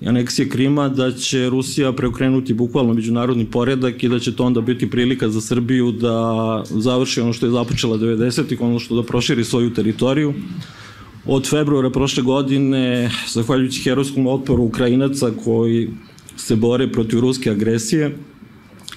aneksije 0.05 0.49
Krima, 0.49 0.89
da 0.89 1.11
će 1.11 1.49
Rusija 1.49 1.93
preokrenuti 1.93 2.53
bukvalno 2.53 2.93
međunarodni 2.93 3.45
poredak 3.45 4.03
i 4.03 4.09
da 4.09 4.19
će 4.19 4.35
to 4.35 4.45
onda 4.45 4.61
biti 4.61 4.89
prilika 4.89 5.29
za 5.29 5.41
Srbiju 5.41 5.91
da 5.91 6.63
završi 6.69 7.21
ono 7.21 7.33
što 7.33 7.45
je 7.45 7.51
započela 7.51 7.97
90-ih, 7.97 8.61
ono 8.61 8.79
što 8.79 8.95
da 8.95 9.03
proširi 9.03 9.43
svoju 9.43 9.73
teritoriju. 9.73 10.33
Od 11.25 11.49
februara 11.49 11.89
prošle 11.89 12.23
godine, 12.23 13.11
zahvaljujući 13.29 13.83
herojskom 13.83 14.27
otporu 14.27 14.63
Ukrajinaca 14.63 15.31
koji 15.43 15.89
se 16.35 16.55
bore 16.55 16.91
protiv 16.91 17.19
ruske 17.19 17.51
agresije, 17.51 18.17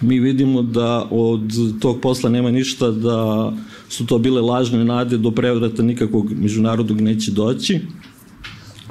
mi 0.01 0.21
vidimo 0.21 0.63
da 0.63 1.09
od 1.11 1.53
tog 1.81 2.01
posla 2.01 2.31
nema 2.31 2.51
ništa, 2.51 2.91
da 2.91 3.53
su 3.89 4.07
to 4.07 4.19
bile 4.19 4.41
lažne 4.41 4.85
nade, 4.85 5.19
do 5.19 5.31
prevrata 5.31 5.83
nikakvog 5.83 6.33
međunarodnog 6.33 7.01
neće 7.01 7.31
doći. 7.31 7.81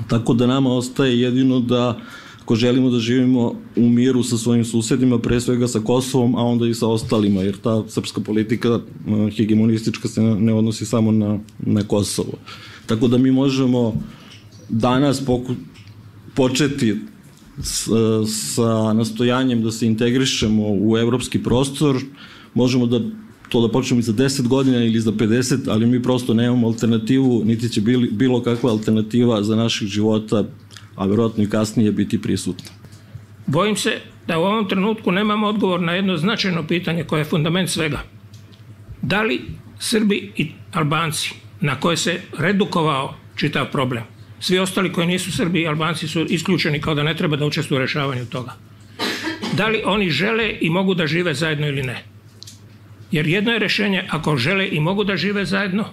Tako 0.07 0.33
da 0.33 0.47
nama 0.47 0.69
ostaje 0.69 1.21
jedino 1.21 1.59
da 1.59 1.99
ako 2.43 2.55
želimo 2.55 2.89
da 2.89 2.99
živimo 2.99 3.55
u 3.75 3.89
miru 3.89 4.23
sa 4.23 4.37
svojim 4.37 4.65
susedima, 4.65 5.19
pre 5.19 5.41
svega 5.41 5.67
sa 5.67 5.79
Kosovom, 5.79 6.35
a 6.35 6.43
onda 6.43 6.67
i 6.67 6.73
sa 6.73 6.87
ostalima, 6.87 7.41
jer 7.41 7.57
ta 7.57 7.83
srpska 7.87 8.21
politika 8.21 8.79
hegemonistička 9.37 10.07
se 10.07 10.21
ne 10.21 10.53
odnosi 10.53 10.85
samo 10.85 11.11
na, 11.11 11.39
na 11.59 11.83
Kosovo. 11.83 12.33
Tako 12.85 13.07
da 13.07 13.17
mi 13.17 13.31
možemo 13.31 13.93
danas 14.69 15.25
poku, 15.25 15.55
početi 16.35 16.95
s, 17.61 17.87
sa 18.55 18.93
nastojanjem 18.93 19.63
da 19.63 19.71
se 19.71 19.87
integrišemo 19.87 20.63
u 20.67 20.97
evropski 20.97 21.43
prostor, 21.43 22.01
možemo 22.53 22.85
da 22.85 22.99
to 23.53 23.61
da 23.61 23.71
počnemo 23.71 24.01
za 24.01 24.13
10 24.13 24.47
godina 24.47 24.77
ili 24.83 24.99
za 24.99 25.11
50, 25.11 25.69
ali 25.69 25.85
mi 25.85 26.03
prosto 26.03 26.33
nemamo 26.33 26.67
alternativu, 26.67 27.43
niti 27.45 27.69
će 27.69 27.81
bili, 27.81 28.09
bilo 28.11 28.41
kakva 28.43 28.71
alternativa 28.71 29.43
za 29.43 29.55
naših 29.55 29.87
života, 29.87 30.43
a 30.95 31.05
verovatno 31.05 31.43
i 31.43 31.49
kasnije 31.49 31.91
biti 31.91 32.21
prisutna. 32.21 32.71
Bojim 33.47 33.75
se 33.75 33.99
da 34.27 34.39
u 34.39 34.43
ovom 34.43 34.67
trenutku 34.69 35.11
nemamo 35.11 35.47
odgovor 35.47 35.81
na 35.81 35.93
jedno 35.93 36.17
značajno 36.17 36.67
pitanje 36.67 37.03
koje 37.03 37.19
je 37.19 37.25
fundament 37.25 37.69
svega. 37.69 37.99
Da 39.01 39.21
li 39.21 39.41
Srbi 39.79 40.31
i 40.37 40.47
Albanci, 40.71 41.33
na 41.61 41.79
koje 41.79 41.97
se 41.97 42.21
redukovao 42.37 43.13
čitav 43.35 43.71
problem, 43.71 44.03
svi 44.39 44.59
ostali 44.59 44.93
koji 44.93 45.07
nisu 45.07 45.31
Srbi 45.31 45.61
i 45.61 45.67
Albanci 45.67 46.07
su 46.07 46.25
isključeni 46.25 46.81
kao 46.81 46.95
da 46.95 47.03
ne 47.03 47.13
treba 47.17 47.37
da 47.37 47.45
učestvuju 47.45 47.77
u 47.77 47.81
rešavanju 47.81 48.25
toga. 48.25 48.55
Da 49.53 49.67
li 49.67 49.83
oni 49.85 50.09
žele 50.09 50.57
i 50.61 50.69
mogu 50.69 50.93
da 50.93 51.07
žive 51.07 51.33
zajedno 51.33 51.67
ili 51.67 51.83
ne? 51.83 52.12
Jer 53.13 53.27
jedno 53.27 53.51
je 53.51 53.59
rešenje 53.59 54.03
ako 54.09 54.37
žele 54.37 54.67
i 54.71 54.79
mogu 54.79 55.03
da 55.03 55.17
žive 55.17 55.45
zajedno, 55.45 55.85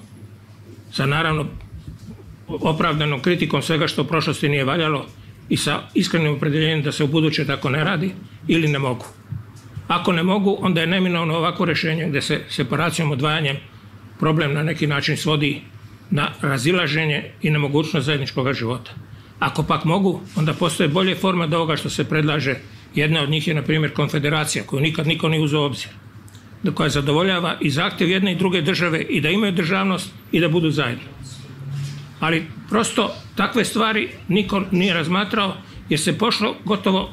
sa 0.92 1.06
naravno 1.06 1.46
opravdanom 2.48 3.20
kritikom 3.20 3.62
svega 3.62 3.88
što 3.88 4.02
u 4.02 4.04
prošlosti 4.04 4.48
nije 4.48 4.64
valjalo 4.64 5.06
i 5.48 5.56
sa 5.56 5.82
iskrenim 5.94 6.34
opredeljenjem 6.34 6.82
da 6.82 6.92
se 6.92 7.04
u 7.04 7.08
buduće 7.08 7.44
tako 7.44 7.70
ne 7.70 7.84
radi, 7.84 8.10
ili 8.48 8.68
ne 8.68 8.78
mogu. 8.78 9.04
Ako 9.88 10.12
ne 10.12 10.22
mogu, 10.22 10.56
onda 10.60 10.80
je 10.80 10.86
neminovno 10.86 11.36
ovako 11.36 11.64
rešenje 11.64 12.08
gde 12.08 12.22
se 12.22 12.40
separacijom, 12.48 13.10
odvajanjem 13.10 13.56
problem 14.18 14.54
na 14.54 14.62
neki 14.62 14.86
način 14.86 15.16
svodi 15.16 15.60
na 16.10 16.32
razilaženje 16.40 17.24
i 17.42 17.50
nemogućnost 17.50 18.06
zajedničkog 18.06 18.52
života. 18.52 18.90
Ako 19.38 19.62
pak 19.62 19.84
mogu, 19.84 20.20
onda 20.36 20.52
postoje 20.52 20.88
bolje 20.88 21.14
forma 21.14 21.46
da 21.46 21.56
ovoga 21.56 21.76
što 21.76 21.90
se 21.90 22.04
predlaže. 22.04 22.54
Jedna 22.94 23.22
od 23.22 23.30
njih 23.30 23.48
je, 23.48 23.54
na 23.54 23.62
primjer, 23.62 23.92
konfederacija, 23.92 24.64
koju 24.64 24.80
nikad 24.80 25.06
niko 25.06 25.28
nije 25.28 25.42
uzeo 25.42 25.60
obzir 25.60 25.90
koja 26.74 26.88
zadovoljava 26.88 27.56
i 27.60 27.70
zahtev 27.70 28.10
jedne 28.10 28.32
i 28.32 28.36
druge 28.36 28.62
države 28.62 29.02
i 29.02 29.20
da 29.20 29.28
imaju 29.28 29.52
državnost 29.52 30.10
i 30.32 30.40
da 30.40 30.48
budu 30.48 30.70
zajedno. 30.70 31.04
Ali 32.20 32.46
prosto 32.68 33.14
takve 33.36 33.64
stvari 33.64 34.08
niko 34.28 34.62
nije 34.70 34.94
razmatrao 34.94 35.56
jer 35.88 36.00
se 36.00 36.18
pošlo 36.18 36.54
gotovo 36.64 37.10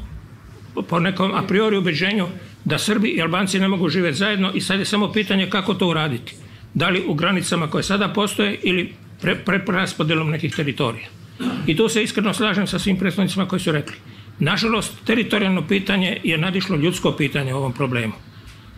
po 0.89 0.99
nekom 0.99 1.31
a 1.35 1.41
priori 1.47 1.77
ubeđenju 1.77 2.27
da 2.65 2.77
Srbi 2.77 3.09
i 3.09 3.21
Albanci 3.21 3.59
ne 3.59 3.67
mogu 3.67 3.89
živjeti 3.89 4.17
zajedno 4.17 4.51
i 4.53 4.61
sad 4.61 4.79
je 4.79 4.85
samo 4.85 5.11
pitanje 5.11 5.49
kako 5.49 5.73
to 5.73 5.87
uraditi. 5.87 6.35
Da 6.73 6.89
li 6.89 7.03
u 7.07 7.13
granicama 7.13 7.69
koje 7.69 7.83
sada 7.83 8.07
postoje 8.07 8.59
ili 8.63 8.93
pre, 9.21 9.35
pre 9.35 9.63
raspodelom 9.67 10.29
nekih 10.29 10.55
teritorija. 10.55 11.07
I 11.67 11.75
tu 11.75 11.89
se 11.89 12.03
iskreno 12.03 12.33
slažem 12.33 12.67
sa 12.67 12.79
svim 12.79 12.97
predstavnicima 12.97 13.47
koji 13.47 13.59
su 13.59 13.71
rekli. 13.71 13.95
Nažalost, 14.39 14.93
teritorijalno 15.05 15.67
pitanje 15.67 16.17
je 16.23 16.37
nadišlo 16.37 16.75
ljudsko 16.75 17.11
pitanje 17.11 17.53
u 17.53 17.57
ovom 17.57 17.73
problemu. 17.73 18.13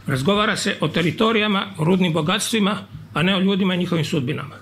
Razgovara 0.10 0.56
se 0.56 0.78
o 0.82 0.88
teritorijama, 0.88 1.66
o 1.78 1.84
rudnim 1.84 2.14
bogatstvima, 2.14 2.78
a 3.14 3.24
ne 3.24 3.36
o 3.36 3.40
ljudima 3.40 3.76
i 3.76 3.78
njihovim 3.78 4.06
sudbinama. 4.06 4.56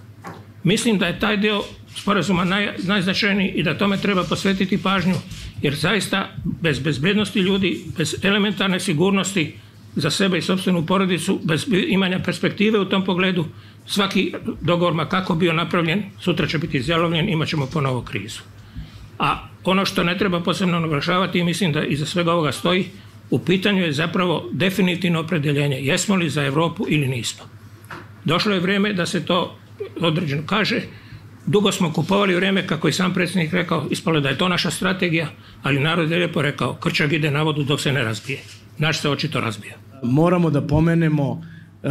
Mislim 0.63 0.97
da 0.97 1.07
je 1.07 1.19
taj 1.19 1.37
dio 1.37 1.63
sporazuma 1.95 2.45
naj, 2.45 2.73
najznačajniji 2.83 3.51
i 3.55 3.63
da 3.63 3.77
tome 3.77 3.97
treba 3.97 4.23
posvetiti 4.23 4.77
pažnju, 4.83 5.15
jer 5.61 5.75
zaista 5.75 6.29
bez 6.61 6.79
bezbednosti 6.79 7.39
ljudi, 7.39 7.81
bez 7.97 8.15
elementarne 8.23 8.79
sigurnosti 8.79 9.53
za 9.95 10.09
sebe 10.09 10.37
i 10.37 10.41
sobstvenu 10.41 10.85
porodicu, 10.85 11.39
bez 11.43 11.65
imanja 11.87 12.19
perspektive 12.19 12.79
u 12.79 12.85
tom 12.85 13.05
pogledu, 13.05 13.45
svaki 13.85 14.33
dogovor, 14.61 14.93
ma 14.93 15.05
kako 15.05 15.35
bio 15.35 15.53
napravljen, 15.53 16.03
sutra 16.19 16.47
će 16.47 16.57
biti 16.57 16.77
izjalovljen, 16.77 17.29
imat 17.29 17.47
ćemo 17.47 17.65
ponovo 17.65 18.01
krizu. 18.01 18.41
A 19.19 19.47
ono 19.63 19.85
što 19.85 20.03
ne 20.03 20.17
treba 20.17 20.39
posebno 20.39 20.79
naglašavati 20.79 21.43
mislim 21.43 21.71
da 21.71 21.83
iza 21.83 22.05
svega 22.05 22.33
ovoga 22.33 22.51
stoji, 22.51 22.85
u 23.29 23.39
pitanju 23.39 23.83
je 23.83 23.93
zapravo 23.93 24.49
definitivno 24.51 25.19
opredeljenje. 25.19 25.77
Jesmo 25.81 26.15
li 26.15 26.29
za 26.29 26.45
Evropu 26.45 26.85
ili 26.89 27.07
nismo? 27.07 27.43
Došlo 28.25 28.53
je 28.53 28.59
vrijeme 28.59 28.93
da 28.93 29.05
se 29.05 29.25
to 29.25 29.57
određeno 30.01 30.43
kaže. 30.45 30.81
Dugo 31.45 31.71
smo 31.71 31.93
kupovali 31.93 32.35
vrijeme, 32.35 32.67
kako 32.67 32.87
i 32.87 32.93
sam 32.93 33.13
predsjednik 33.13 33.53
rekao, 33.53 33.87
ispalo 33.89 34.19
da 34.19 34.29
je 34.29 34.37
to 34.37 34.47
naša 34.47 34.71
strategija, 34.71 35.27
ali 35.63 35.79
narod 35.79 36.11
je 36.11 36.17
lijepo 36.17 36.41
rekao, 36.41 36.73
krčak 36.73 37.11
ide 37.11 37.31
na 37.31 37.41
vodu 37.41 37.63
dok 37.63 37.81
se 37.81 37.93
ne 37.93 38.03
razbije. 38.03 38.39
Naš 38.77 39.01
se 39.01 39.09
očito 39.09 39.41
razbija. 39.41 39.75
Moramo 40.03 40.49
da 40.49 40.61
pomenemo 40.61 41.41
e, 41.83 41.87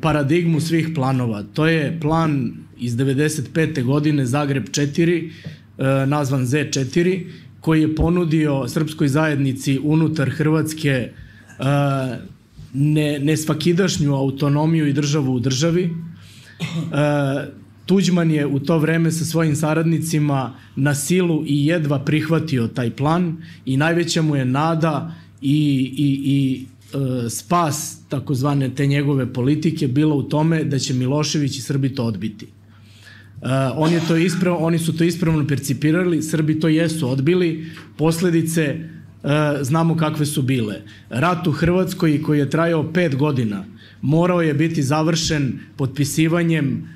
paradigmu 0.00 0.60
svih 0.60 0.88
planova. 0.94 1.42
To 1.54 1.66
je 1.66 1.98
plan 2.00 2.52
iz 2.78 2.96
95. 2.96 3.84
godine 3.84 4.26
Zagreb 4.26 4.64
4, 4.64 5.30
e, 5.78 6.06
nazvan 6.06 6.46
Z4, 6.46 7.26
koji 7.66 7.80
je 7.80 7.94
ponudio 7.94 8.68
srpskoj 8.68 9.08
zajednici 9.08 9.80
unutar 9.82 10.30
Hrvatske 10.30 10.90
e, 10.90 11.10
ne, 12.72 13.18
nesvakidašnju 13.18 14.14
autonomiju 14.14 14.86
i 14.86 14.92
državu 14.92 15.34
u 15.34 15.40
državi. 15.40 15.84
E, 15.84 15.90
Tuđman 17.86 18.30
je 18.30 18.46
u 18.46 18.60
to 18.60 18.78
vreme 18.78 19.10
sa 19.10 19.24
svojim 19.24 19.56
saradnicima 19.56 20.54
na 20.76 20.94
silu 20.94 21.42
i 21.46 21.66
jedva 21.66 21.98
prihvatio 21.98 22.68
taj 22.68 22.90
plan 22.90 23.36
i 23.64 23.76
najveća 23.76 24.22
mu 24.22 24.36
je 24.36 24.44
nada 24.44 25.14
i, 25.42 25.58
i, 25.96 26.08
i 26.24 26.64
e, 26.64 27.30
spas 27.30 27.98
takozvane 28.08 28.74
te 28.74 28.86
njegove 28.86 29.32
politike 29.32 29.88
bila 29.88 30.14
u 30.14 30.22
tome 30.22 30.64
da 30.64 30.78
će 30.78 30.94
Milošević 30.94 31.58
i 31.58 31.62
Srbi 31.62 31.94
to 31.94 32.04
odbiti. 32.04 32.46
Uh, 33.40 33.48
on 33.76 33.92
je 33.92 34.00
to 34.08 34.16
ispravno, 34.16 34.58
oni 34.58 34.78
su 34.78 34.96
to 34.96 35.04
ispravno 35.04 35.46
percipirali, 35.46 36.22
Srbi 36.22 36.60
to 36.60 36.68
jesu 36.68 37.08
odbili, 37.10 37.66
posledice 37.96 38.76
uh, 39.22 39.30
znamo 39.62 39.96
kakve 39.96 40.26
su 40.26 40.42
bile. 40.42 40.80
Rat 41.10 41.46
u 41.46 41.52
Hrvatskoj 41.52 42.22
koji 42.22 42.38
je 42.38 42.50
trajao 42.50 42.92
pet 42.92 43.16
godina 43.16 43.64
morao 44.02 44.42
je 44.42 44.54
biti 44.54 44.82
završen 44.82 45.58
potpisivanjem 45.76 46.88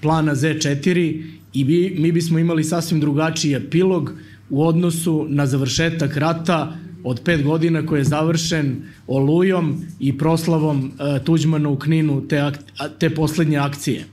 plana 0.00 0.34
Z4 0.34 1.24
i 1.52 1.64
mi, 1.64 1.90
mi 1.98 2.12
bismo 2.12 2.38
imali 2.38 2.64
sasvim 2.64 3.00
drugačiji 3.00 3.54
epilog 3.54 4.12
u 4.50 4.66
odnosu 4.66 5.26
na 5.28 5.46
završetak 5.46 6.16
rata 6.16 6.76
od 7.04 7.20
pet 7.24 7.42
godina 7.42 7.86
koji 7.86 8.00
je 8.00 8.04
završen 8.04 8.76
olujom 9.06 9.84
i 10.00 10.18
proslavom 10.18 10.84
uh, 10.84 11.24
Tuđmana 11.24 11.68
u 11.68 11.78
Kninu 11.78 12.28
te, 12.28 12.52
te 12.98 13.10
poslednje 13.10 13.58
akcije 13.58 14.04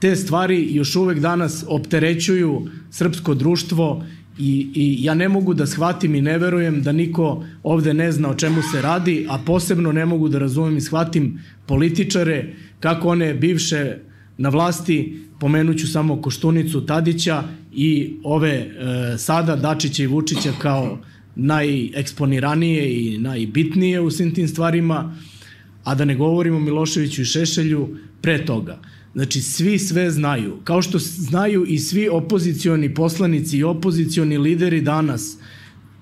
te 0.00 0.16
stvari 0.16 0.74
još 0.74 0.96
uvek 0.96 1.18
danas 1.18 1.64
opterećuju 1.68 2.68
srpsko 2.90 3.34
društvo 3.34 4.04
i, 4.38 4.70
i 4.74 5.04
ja 5.04 5.14
ne 5.14 5.28
mogu 5.28 5.54
da 5.54 5.66
shvatim 5.66 6.14
i 6.14 6.22
ne 6.22 6.38
verujem 6.38 6.82
da 6.82 6.92
niko 6.92 7.44
ovde 7.62 7.94
ne 7.94 8.12
zna 8.12 8.30
o 8.30 8.34
čemu 8.34 8.62
se 8.62 8.82
radi, 8.82 9.26
a 9.28 9.38
posebno 9.46 9.92
ne 9.92 10.06
mogu 10.06 10.28
da 10.28 10.38
razumem 10.38 10.76
i 10.76 10.80
shvatim 10.80 11.40
političare, 11.66 12.54
kako 12.80 13.08
one 13.08 13.34
bivše 13.34 13.96
na 14.38 14.48
vlasti, 14.48 15.20
pomenuću 15.40 15.88
samo 15.88 16.22
Koštunicu 16.22 16.86
Tadića 16.86 17.42
i 17.72 18.16
ove 18.24 18.50
e, 18.50 18.68
sada 19.18 19.56
Dačića 19.56 20.02
i 20.02 20.06
Vučića 20.06 20.52
kao 20.58 20.98
najeksponiranije 21.36 22.94
i 22.96 23.18
najbitnije 23.18 24.00
u 24.00 24.10
svim 24.10 24.34
tim 24.34 24.48
stvarima, 24.48 25.16
a 25.84 25.94
da 25.94 26.04
ne 26.04 26.14
govorimo 26.14 26.60
Miloševiću 26.60 27.22
i 27.22 27.24
Šešelju 27.24 27.88
pre 28.20 28.44
toga. 28.46 28.78
Znači, 29.14 29.40
svi 29.40 29.78
sve 29.78 30.10
znaju. 30.10 30.56
Kao 30.64 30.82
što 30.82 30.98
znaju 30.98 31.64
i 31.66 31.78
svi 31.78 32.08
opozicioni 32.08 32.94
poslanici 32.94 33.58
i 33.58 33.64
opozicioni 33.64 34.38
lideri 34.38 34.80
danas, 34.80 35.36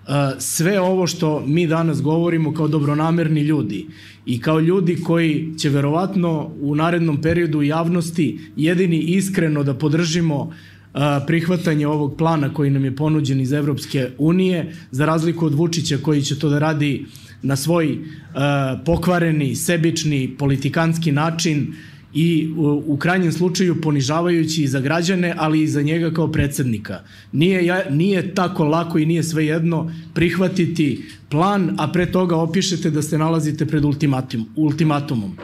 uh, 0.08 0.14
sve 0.38 0.80
ovo 0.80 1.06
što 1.06 1.42
mi 1.46 1.66
danas 1.66 2.02
govorimo 2.02 2.54
kao 2.54 2.68
dobronamerni 2.68 3.40
ljudi 3.40 3.86
i 4.26 4.40
kao 4.40 4.60
ljudi 4.60 4.96
koji 5.02 5.54
će 5.58 5.68
verovatno 5.68 6.50
u 6.60 6.74
narednom 6.74 7.22
periodu 7.22 7.62
javnosti 7.62 8.38
jedini 8.56 8.98
iskreno 8.98 9.62
da 9.62 9.74
podržimo 9.74 10.36
uh, 10.38 10.52
prihvatanje 11.26 11.86
ovog 11.86 12.16
plana 12.16 12.54
koji 12.54 12.70
nam 12.70 12.84
je 12.84 12.96
ponuđen 12.96 13.40
iz 13.40 13.52
Evropske 13.52 14.10
unije, 14.18 14.74
za 14.90 15.06
razliku 15.06 15.46
od 15.46 15.54
Vučića 15.54 15.98
koji 16.02 16.22
će 16.22 16.38
to 16.38 16.48
da 16.48 16.58
radi 16.58 17.06
na 17.42 17.56
svoj 17.56 17.92
uh, 17.92 17.98
pokvareni, 18.84 19.54
sebični, 19.56 20.34
politikanski 20.38 21.12
način, 21.12 21.74
i 22.20 22.52
u, 22.86 22.96
krajnjem 22.96 23.32
slučaju 23.32 23.80
ponižavajući 23.80 24.62
i 24.62 24.68
za 24.68 24.80
građane, 24.80 25.34
ali 25.36 25.62
i 25.62 25.68
za 25.68 25.82
njega 25.82 26.10
kao 26.10 26.32
predsednika. 26.32 27.00
Nije, 27.32 27.66
ja, 27.66 27.82
nije 27.90 28.34
tako 28.34 28.64
lako 28.64 28.98
i 28.98 29.06
nije 29.06 29.22
sve 29.22 29.46
jedno 29.46 29.92
prihvatiti 30.14 31.04
plan, 31.28 31.74
a 31.78 31.86
pre 31.92 32.06
toga 32.12 32.36
opišete 32.36 32.90
da 32.90 33.02
se 33.02 33.18
nalazite 33.18 33.66
pred 33.66 33.84
ultimatum, 33.84 34.48
ultimatumom. 34.56 35.36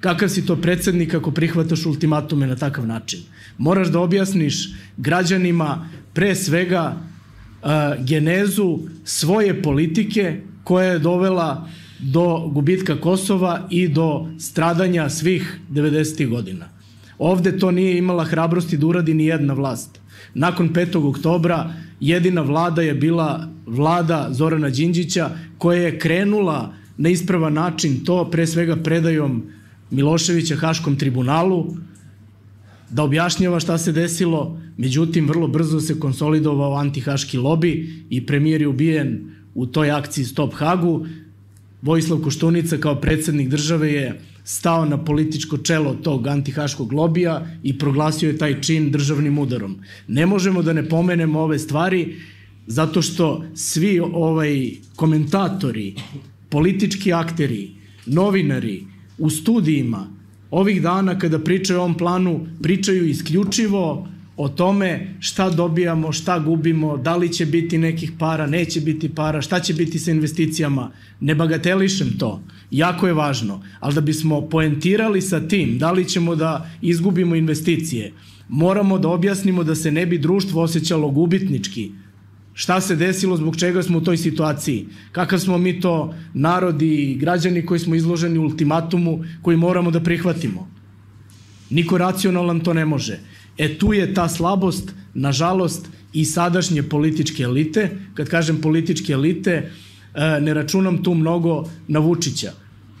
Kakav 0.00 0.28
si 0.28 0.46
to 0.46 0.56
predsednik 0.56 1.14
ako 1.14 1.30
prihvataš 1.30 1.86
ultimatume 1.86 2.46
na 2.46 2.56
takav 2.56 2.86
način? 2.86 3.20
Moraš 3.58 3.88
da 3.88 4.00
objasniš 4.00 4.74
građanima 4.96 5.88
pre 6.12 6.34
svega 6.34 6.96
uh, 6.96 7.70
genezu 8.04 8.78
svoje 9.04 9.62
politike 9.62 10.40
koja 10.64 10.92
je 10.92 10.98
dovela 10.98 11.68
do 11.98 12.48
gubitka 12.48 12.96
Kosova 13.00 13.66
i 13.70 13.88
do 13.88 14.26
stradanja 14.38 15.08
svih 15.08 15.58
90. 15.70 16.28
godina. 16.28 16.68
Ovde 17.18 17.58
to 17.58 17.70
nije 17.70 17.98
imala 17.98 18.24
hrabrosti 18.24 18.76
da 18.76 18.86
uradi 18.86 19.14
ni 19.14 19.26
jedna 19.26 19.54
vlast. 19.54 20.00
Nakon 20.34 20.68
5. 20.72 21.08
oktobra 21.08 21.72
jedina 22.00 22.42
vlada 22.42 22.82
je 22.82 22.94
bila 22.94 23.48
vlada 23.66 24.28
Zorana 24.30 24.70
Đinđića 24.70 25.30
koja 25.58 25.82
je 25.82 25.98
krenula 25.98 26.74
na 26.96 27.08
ispravan 27.08 27.52
način 27.52 28.04
to 28.04 28.30
pre 28.30 28.46
svega 28.46 28.76
predajom 28.76 29.42
Miloševića 29.90 30.56
Haškom 30.56 30.96
tribunalu 30.96 31.66
da 32.90 33.02
objašnjava 33.02 33.60
šta 33.60 33.78
se 33.78 33.92
desilo, 33.92 34.60
međutim 34.76 35.28
vrlo 35.28 35.48
brzo 35.48 35.80
se 35.80 36.00
konsolidovao 36.00 36.74
antihaški 36.74 37.38
lobi 37.38 38.04
i 38.10 38.26
premijer 38.26 38.60
je 38.60 38.68
ubijen 38.68 39.30
u 39.54 39.66
toj 39.66 39.90
akciji 39.90 40.24
Stop 40.24 40.54
Hagu, 40.54 41.06
Vojislav 41.84 42.20
Koštunica 42.20 42.76
kao 42.76 43.00
predsednik 43.00 43.48
države 43.48 43.92
je 43.92 44.20
stao 44.44 44.84
na 44.84 45.04
političko 45.04 45.58
čelo 45.58 45.94
tog 45.94 46.26
antihaškog 46.26 46.92
lobija 46.92 47.46
i 47.62 47.78
proglasio 47.78 48.28
je 48.28 48.38
taj 48.38 48.60
čin 48.60 48.90
državnim 48.90 49.38
udarom. 49.38 49.76
Ne 50.08 50.26
možemo 50.26 50.62
da 50.62 50.72
ne 50.72 50.88
pomenemo 50.88 51.40
ove 51.40 51.58
stvari 51.58 52.16
zato 52.66 53.02
što 53.02 53.44
svi 53.54 54.00
ovaj 54.00 54.70
komentatori, 54.96 55.94
politički 56.48 57.12
akteri, 57.12 57.70
novinari 58.06 58.84
u 59.18 59.30
studijima 59.30 60.06
ovih 60.50 60.82
dana 60.82 61.18
kada 61.18 61.38
pričaju 61.38 61.78
o 61.78 61.82
ovom 61.82 61.96
planu 61.96 62.46
pričaju 62.62 63.08
isključivo 63.08 64.08
o 64.36 64.48
tome 64.48 65.14
šta 65.20 65.50
dobijamo, 65.50 66.12
šta 66.12 66.38
gubimo, 66.38 66.96
da 66.96 67.16
li 67.16 67.32
će 67.32 67.46
biti 67.46 67.78
nekih 67.78 68.12
para, 68.18 68.46
neće 68.46 68.80
biti 68.80 69.08
para, 69.08 69.42
šta 69.42 69.60
će 69.60 69.74
biti 69.74 69.98
sa 69.98 70.10
investicijama. 70.10 70.90
Ne 71.20 71.34
bagatelišem 71.34 72.18
to, 72.18 72.42
jako 72.70 73.06
je 73.06 73.12
važno, 73.12 73.62
ali 73.80 73.94
da 73.94 74.00
bismo 74.00 74.40
poentirali 74.48 75.22
sa 75.22 75.48
tim, 75.48 75.78
da 75.78 75.92
li 75.92 76.08
ćemo 76.08 76.34
da 76.34 76.70
izgubimo 76.82 77.34
investicije, 77.34 78.12
moramo 78.48 78.98
da 78.98 79.08
objasnimo 79.08 79.64
da 79.64 79.74
se 79.74 79.92
ne 79.92 80.06
bi 80.06 80.18
društvo 80.18 80.62
osjećalo 80.62 81.10
gubitnički, 81.10 81.90
Šta 82.54 82.80
se 82.80 82.96
desilo, 82.96 83.36
zbog 83.36 83.56
čega 83.56 83.82
smo 83.82 83.98
u 83.98 84.00
toj 84.00 84.16
situaciji? 84.16 84.86
Kakav 85.12 85.38
smo 85.38 85.58
mi 85.58 85.80
to 85.80 86.14
narodi 86.34 86.88
i 86.88 87.14
građani 87.14 87.66
koji 87.66 87.80
smo 87.80 87.94
izloženi 87.94 88.38
ultimatumu 88.38 89.24
koji 89.42 89.56
moramo 89.56 89.90
da 89.90 90.00
prihvatimo? 90.00 90.68
Niko 91.70 91.98
racionalan 91.98 92.60
to 92.60 92.72
ne 92.74 92.84
može. 92.84 93.18
E 93.58 93.78
tu 93.78 93.92
je 93.92 94.14
ta 94.14 94.28
slabost, 94.28 94.92
nažalost, 95.14 95.88
i 96.14 96.24
sadašnje 96.24 96.82
političke 96.82 97.42
elite. 97.42 97.90
Kad 98.14 98.28
kažem 98.28 98.60
političke 98.60 99.12
elite, 99.12 99.70
e, 100.14 100.40
ne 100.40 100.54
računam 100.54 101.02
tu 101.02 101.14
mnogo 101.14 101.64
na 101.88 101.98
Vučića. 101.98 102.52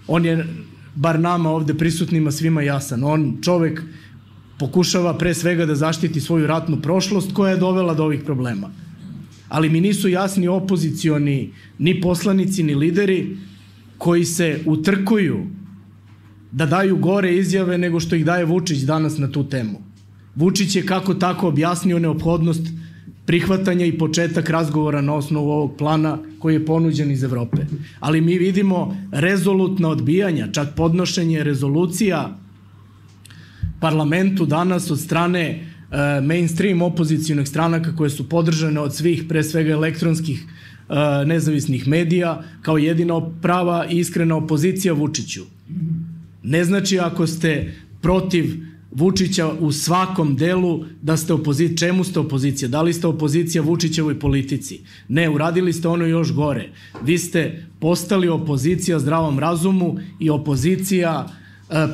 On 0.06 0.24
je, 0.24 0.46
bar 0.94 1.20
nama 1.20 1.50
ovde 1.50 1.74
prisutnima, 1.74 2.30
svima 2.30 2.62
jasan. 2.62 3.04
On, 3.04 3.36
čovek, 3.42 3.82
pokušava 4.58 5.18
pre 5.18 5.34
svega 5.34 5.66
da 5.66 5.74
zaštiti 5.74 6.20
svoju 6.20 6.46
ratnu 6.46 6.80
prošlost 6.82 7.32
koja 7.32 7.50
je 7.50 7.56
dovela 7.62 7.94
do 7.94 8.04
ovih 8.04 8.22
problema. 8.24 8.70
Ali 9.48 9.70
mi 9.70 9.80
nisu 9.80 10.08
jasni 10.08 10.48
opozicioni 10.48 11.52
ni 11.78 12.00
poslanici, 12.00 12.62
ni 12.62 12.74
lideri 12.74 13.36
koji 13.98 14.24
se 14.24 14.60
utrkuju 14.66 15.46
da 16.52 16.66
daju 16.66 16.96
gore 16.96 17.36
izjave 17.36 17.78
nego 17.78 18.00
što 18.00 18.16
ih 18.16 18.24
daje 18.24 18.44
Vučić 18.44 18.78
danas 18.78 19.18
na 19.18 19.30
tu 19.32 19.48
temu. 19.48 19.83
Vučić 20.36 20.76
je 20.76 20.86
kako 20.86 21.14
tako 21.14 21.48
objasnio 21.48 21.98
neophodnost 21.98 22.62
prihvatanja 23.26 23.86
i 23.86 23.98
početak 23.98 24.50
razgovora 24.50 25.00
na 25.00 25.14
osnovu 25.14 25.50
ovog 25.50 25.76
plana 25.78 26.18
koji 26.38 26.54
je 26.54 26.66
ponuđen 26.66 27.10
iz 27.10 27.22
Evrope. 27.22 27.62
Ali 28.00 28.20
mi 28.20 28.38
vidimo 28.38 28.96
rezolutna 29.12 29.88
odbijanja, 29.88 30.48
čak 30.52 30.68
podnošenje 30.76 31.44
rezolucija 31.44 32.38
parlamentu 33.80 34.46
danas 34.46 34.90
od 34.90 35.00
strane 35.00 35.42
e, 35.44 35.60
mainstream 36.20 36.82
opozicijonih 36.82 37.48
stranaka 37.48 37.96
koje 37.96 38.10
su 38.10 38.28
podržane 38.28 38.80
od 38.80 38.94
svih, 38.94 39.24
pre 39.28 39.42
svega 39.42 39.72
elektronskih 39.72 40.44
e, 40.44 41.24
nezavisnih 41.26 41.88
medija, 41.88 42.42
kao 42.62 42.78
jedina 42.78 43.20
prava 43.42 43.86
i 43.90 43.98
iskrena 43.98 44.36
opozicija 44.36 44.92
Vučiću. 44.92 45.44
Ne 46.42 46.64
znači 46.64 46.98
ako 46.98 47.26
ste 47.26 47.74
protiv 48.00 48.73
Vučića 48.94 49.52
u 49.60 49.72
svakom 49.72 50.36
delu 50.36 50.84
da 51.02 51.16
ste 51.16 51.32
opozicija. 51.32 51.88
Čemu 51.88 52.04
ste 52.04 52.20
opozicija? 52.20 52.68
Da 52.68 52.82
li 52.82 52.92
ste 52.92 53.06
opozicija 53.06 53.62
Vučićevoj 53.62 54.20
politici? 54.20 54.80
Ne, 55.08 55.28
uradili 55.30 55.72
ste 55.72 55.88
ono 55.88 56.06
još 56.06 56.32
gore. 56.32 56.70
Vi 57.02 57.18
ste 57.18 57.66
postali 57.80 58.28
opozicija 58.28 58.98
zdravom 58.98 59.38
razumu 59.38 59.96
i 60.20 60.30
opozicija 60.30 61.28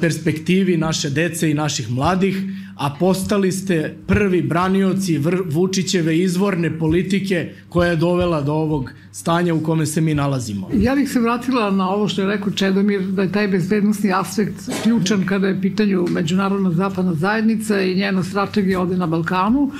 perspektivi 0.00 0.76
naše 0.76 1.10
dece 1.10 1.50
i 1.50 1.54
naših 1.54 1.90
mladih, 1.90 2.42
a 2.76 2.96
postali 2.98 3.52
ste 3.52 3.96
prvi 4.06 4.42
branioci 4.42 5.20
Vučićeve 5.50 6.18
izvorne 6.18 6.78
politike 6.78 7.52
koja 7.68 7.90
je 7.90 7.96
dovela 7.96 8.40
do 8.40 8.52
ovog 8.52 8.90
stanja 9.12 9.54
u 9.54 9.60
kome 9.60 9.86
se 9.86 10.00
mi 10.00 10.14
nalazimo. 10.14 10.70
Ja 10.74 10.94
bih 10.94 11.10
se 11.10 11.20
vratila 11.20 11.70
na 11.70 11.90
ovo 11.90 12.08
što 12.08 12.22
je 12.22 12.28
rekao 12.28 12.52
Čedomir, 12.52 13.00
da 13.00 13.22
je 13.22 13.32
taj 13.32 13.48
bezbednostni 13.48 14.12
aspekt 14.12 14.54
ključan 14.82 15.26
kada 15.26 15.48
je 15.48 15.60
pitanju 15.60 16.06
međunarodna 16.10 16.72
zapadna 16.72 17.14
zajednica 17.14 17.80
i 17.80 17.94
njena 17.94 18.22
strategija 18.22 18.80
ovde 18.80 18.96
na 18.96 19.06
Balkanu. 19.06 19.70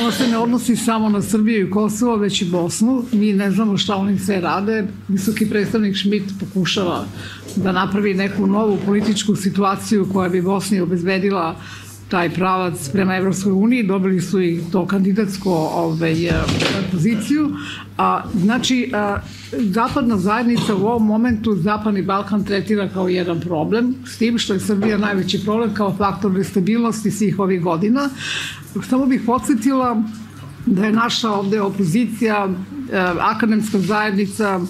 Ono 0.00 0.10
se 0.10 0.28
ne 0.28 0.38
odnosi 0.38 0.76
samo 0.76 1.08
na 1.08 1.22
Srbiju 1.22 1.66
i 1.66 1.70
Kosovo, 1.70 2.16
već 2.16 2.42
i 2.42 2.44
Bosnu. 2.44 3.04
Mi 3.12 3.32
ne 3.32 3.50
znamo 3.50 3.76
šta 3.76 3.96
oni 3.96 4.18
sve 4.18 4.40
rade. 4.40 4.84
Visoki 5.08 5.50
predstavnik 5.50 5.96
Schmidt 5.96 6.32
pokušava 6.40 7.04
da 7.56 7.72
napravi 7.72 8.14
neku 8.14 8.46
novu 8.46 8.78
političku 8.86 9.36
situaciju 9.36 10.08
koja 10.12 10.28
bi 10.28 10.42
Bosni 10.42 10.80
obezbedila 10.80 11.56
taj 12.08 12.30
pravac 12.30 12.88
prema 12.92 13.16
Evropskoj 13.16 13.52
uniji, 13.52 13.82
dobili 13.82 14.20
su 14.20 14.42
i 14.42 14.60
to 14.72 14.86
kandidatsko 14.86 15.50
ovaj, 15.52 16.14
poziciju. 16.92 17.50
A, 17.98 18.22
znači, 18.34 18.90
a, 18.94 19.18
zapadna 19.52 20.16
zajednica 20.16 20.74
u 20.74 20.86
ovom 20.86 21.06
momentu 21.06 21.56
Zapadni 21.56 22.02
Balkan 22.02 22.44
tretira 22.44 22.88
kao 22.88 23.08
jedan 23.08 23.40
problem, 23.40 23.94
s 24.06 24.18
tim 24.18 24.38
što 24.38 24.52
je 24.52 24.60
Srbija 24.60 24.98
najveći 24.98 25.44
problem 25.44 25.74
kao 25.74 25.94
faktor 25.98 26.32
nestabilnosti 26.32 27.10
svih 27.10 27.38
ovih 27.38 27.62
godina. 27.62 28.08
Samo 28.88 29.06
bih 29.06 29.20
podsjetila 29.26 30.02
da 30.66 30.86
je 30.86 30.92
naša 30.92 31.30
ovde 31.30 31.60
opozicija, 31.60 32.48
akademska 33.20 33.78
zajednica, 33.78 34.60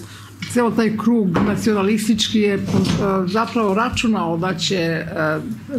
ceo 0.53 0.71
taj 0.71 0.97
krug 0.97 1.37
nacionalistički 1.47 2.39
je 2.39 2.59
zapravo 3.27 3.73
računao 3.73 4.37
da 4.37 4.53
će 4.57 5.05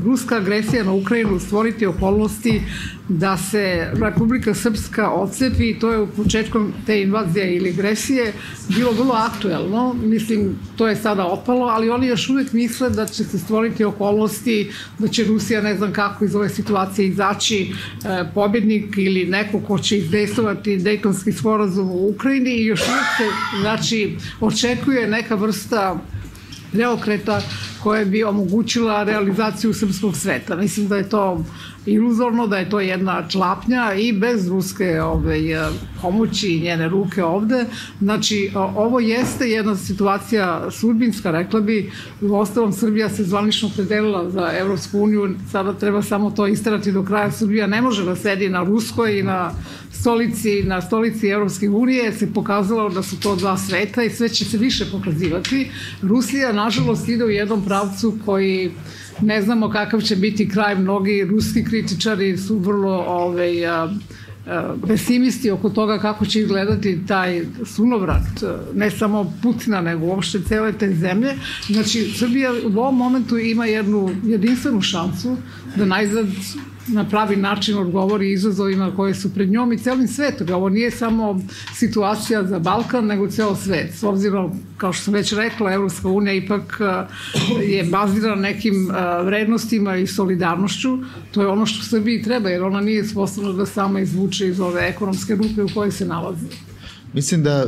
ruska 0.04 0.36
agresija 0.36 0.84
na 0.84 0.92
Ukrajinu 0.92 1.40
stvoriti 1.40 1.86
okolnosti 1.86 2.62
da 3.08 3.36
se 3.36 3.90
Republika 3.92 4.54
Srpska 4.54 5.10
ocepi 5.10 5.78
to 5.78 5.92
je 5.92 6.00
u 6.00 6.06
početkom 6.06 6.72
te 6.86 7.02
invazije 7.02 7.56
ili 7.56 7.70
agresije 7.70 8.32
bilo 8.68 8.92
vrlo 8.92 9.14
aktuelno. 9.14 9.94
Mislim, 9.94 10.58
to 10.76 10.88
je 10.88 10.96
sada 10.96 11.26
opalo, 11.26 11.66
ali 11.66 11.90
oni 11.90 12.06
još 12.06 12.30
uvek 12.30 12.52
misle 12.52 12.90
da 12.90 13.06
će 13.06 13.24
se 13.24 13.38
stvoriti 13.38 13.84
okolnosti, 13.84 14.70
da 14.98 15.08
će 15.08 15.24
Rusija 15.24 15.60
ne 15.60 15.76
znam 15.76 15.92
kako 15.92 16.24
iz 16.24 16.34
ove 16.34 16.48
situacije 16.48 17.08
izaći 17.08 17.72
e, 18.04 18.24
pobjednik 18.34 18.94
ili 18.96 19.24
neko 19.24 19.60
ko 19.60 19.78
će 19.78 19.98
izdejstovati 19.98 20.76
Dejtonski 20.76 21.32
sporazum 21.32 21.90
u 21.90 22.08
Ukrajini 22.08 22.50
i 22.50 22.66
još 22.66 22.80
uvek 22.80 23.06
se, 23.16 23.58
znači, 23.60 24.16
očekuje 24.40 25.08
neka 25.08 25.34
vrsta 25.34 25.98
preokreta 26.72 27.42
koja 27.82 28.04
bi 28.04 28.24
omogućila 28.24 29.02
realizaciju 29.02 29.74
srpskog 29.74 30.16
sveta. 30.16 30.56
Mislim 30.56 30.88
da 30.88 30.96
je 30.96 31.08
to 31.08 31.44
iluzorno, 31.88 32.46
da 32.46 32.58
je 32.58 32.70
to 32.70 32.80
jedna 32.80 33.28
člapnja 33.28 33.94
i 33.94 34.12
bez 34.12 34.48
ruske 34.48 35.02
ove, 35.02 35.38
pomoći 36.02 36.48
i 36.48 36.60
njene 36.60 36.88
ruke 36.88 37.24
ovde. 37.24 37.64
Znači, 38.00 38.50
ovo 38.54 39.00
jeste 39.00 39.50
jedna 39.50 39.76
situacija 39.76 40.70
sudbinska, 40.70 41.30
rekla 41.30 41.60
bi. 41.60 41.92
U 42.20 42.34
ostalom, 42.34 42.72
Srbija 42.72 43.08
se 43.08 43.24
zvanično 43.24 43.70
predelila 43.76 44.30
za 44.30 44.50
Evropsku 44.60 44.98
uniju, 44.98 45.34
sada 45.52 45.72
treba 45.72 46.02
samo 46.02 46.30
to 46.30 46.46
istarati 46.46 46.92
do 46.92 47.02
kraja. 47.02 47.30
Srbija 47.30 47.66
ne 47.66 47.82
može 47.82 48.04
da 48.04 48.16
sedi 48.16 48.48
na 48.48 48.62
Ruskoj 48.62 49.18
i 49.18 49.22
na 49.22 49.50
stolici, 50.00 50.62
na 50.62 50.80
stolici 50.80 51.28
Evropske 51.28 51.68
unije 51.68 52.12
se 52.12 52.32
pokazalo 52.32 52.88
da 52.88 53.02
su 53.02 53.20
to 53.20 53.36
dva 53.36 53.58
sveta 53.58 54.02
i 54.02 54.10
sve 54.10 54.28
će 54.28 54.44
se 54.44 54.58
više 54.58 54.86
pokazivati. 54.92 55.70
Rusija, 56.02 56.52
nažalost, 56.52 57.08
ide 57.08 57.24
u 57.24 57.30
jednom 57.30 57.64
pravcu 57.64 58.18
koji 58.24 58.70
ne 59.20 59.42
znamo 59.42 59.70
kakav 59.70 60.00
će 60.00 60.16
biti 60.16 60.48
kraj. 60.48 60.74
Mnogi 60.74 61.24
ruski 61.24 61.64
kritičari 61.64 62.36
su 62.36 62.58
vrlo 62.58 63.04
ovaj, 63.06 63.66
a, 63.66 63.88
pesimisti 64.86 65.50
oko 65.50 65.70
toga 65.70 65.98
kako 65.98 66.26
će 66.26 66.40
izgledati 66.40 66.98
taj 67.06 67.42
sunovrat, 67.64 68.26
ne 68.74 68.90
samo 68.90 69.32
Putina, 69.42 69.80
nego 69.80 70.06
uopšte 70.06 70.40
cele 70.48 70.72
te 70.72 70.94
zemlje. 70.94 71.34
Znači, 71.66 72.12
Srbija 72.18 72.52
u 72.52 72.78
ovom 72.78 72.96
momentu 72.96 73.38
ima 73.38 73.66
jednu 73.66 74.10
jedinstvenu 74.24 74.80
šansu 74.82 75.36
da 75.76 75.84
najzad 75.84 76.26
na 76.88 77.08
pravi 77.08 77.36
način 77.36 77.78
odgovori 77.78 78.32
izazovima 78.32 78.96
koje 78.96 79.14
su 79.14 79.34
pred 79.34 79.50
njom 79.50 79.72
i 79.72 79.78
celim 79.78 80.08
svetom. 80.08 80.48
Ovo 80.54 80.68
nije 80.68 80.90
samo 80.90 81.40
situacija 81.74 82.44
za 82.44 82.58
Balkan, 82.58 83.06
nego 83.06 83.28
ceo 83.28 83.56
svet. 83.56 83.94
S 83.94 84.02
obzirom, 84.02 84.52
kao 84.76 84.92
što 84.92 85.04
sam 85.04 85.14
već 85.14 85.32
rekla, 85.32 85.72
Evropska 85.72 86.08
unija 86.08 86.34
ipak 86.34 86.80
eh, 86.80 87.06
je 87.62 87.84
bazirana 87.84 88.42
nekim 88.42 88.90
eh, 88.90 89.22
vrednostima 89.24 89.96
i 89.96 90.06
solidarnošću. 90.06 90.98
To 91.32 91.42
je 91.42 91.48
ono 91.48 91.66
što 91.66 91.84
Srbiji 91.84 92.22
treba, 92.22 92.48
jer 92.48 92.62
ona 92.62 92.80
nije 92.80 93.04
sposobna 93.04 93.52
da 93.52 93.66
sama 93.66 94.00
izvuče 94.00 94.48
iz 94.48 94.60
ove 94.60 94.88
ekonomske 94.88 95.34
rupe 95.34 95.62
u 95.62 95.68
kojoj 95.74 95.92
se 95.92 96.06
nalazi. 96.06 96.46
Mislim 97.12 97.42
da, 97.42 97.66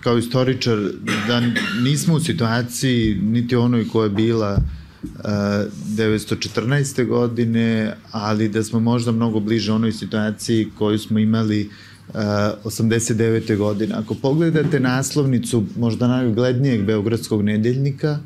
kao 0.00 0.18
istoričar, 0.18 0.78
da 1.26 1.42
nismo 1.82 2.14
u 2.14 2.20
situaciji 2.20 3.14
niti 3.22 3.56
onoj 3.56 3.88
koja 3.88 4.04
je 4.04 4.10
bila 4.10 4.58
1914. 5.02 7.06
godine, 7.06 7.94
ali 8.10 8.48
da 8.48 8.64
smo 8.64 8.80
možda 8.80 9.12
mnogo 9.12 9.40
bliže 9.40 9.72
onoj 9.72 9.92
situaciji 9.92 10.68
koju 10.78 10.98
smo 10.98 11.18
imali 11.18 11.70
89. 12.14 13.56
godine. 13.56 13.94
Ako 13.94 14.14
pogledate 14.14 14.80
naslovnicu 14.80 15.64
možda 15.76 16.08
najuglednijeg 16.08 16.84
Beogradskog 16.84 17.42
nedeljnika, 17.42 18.18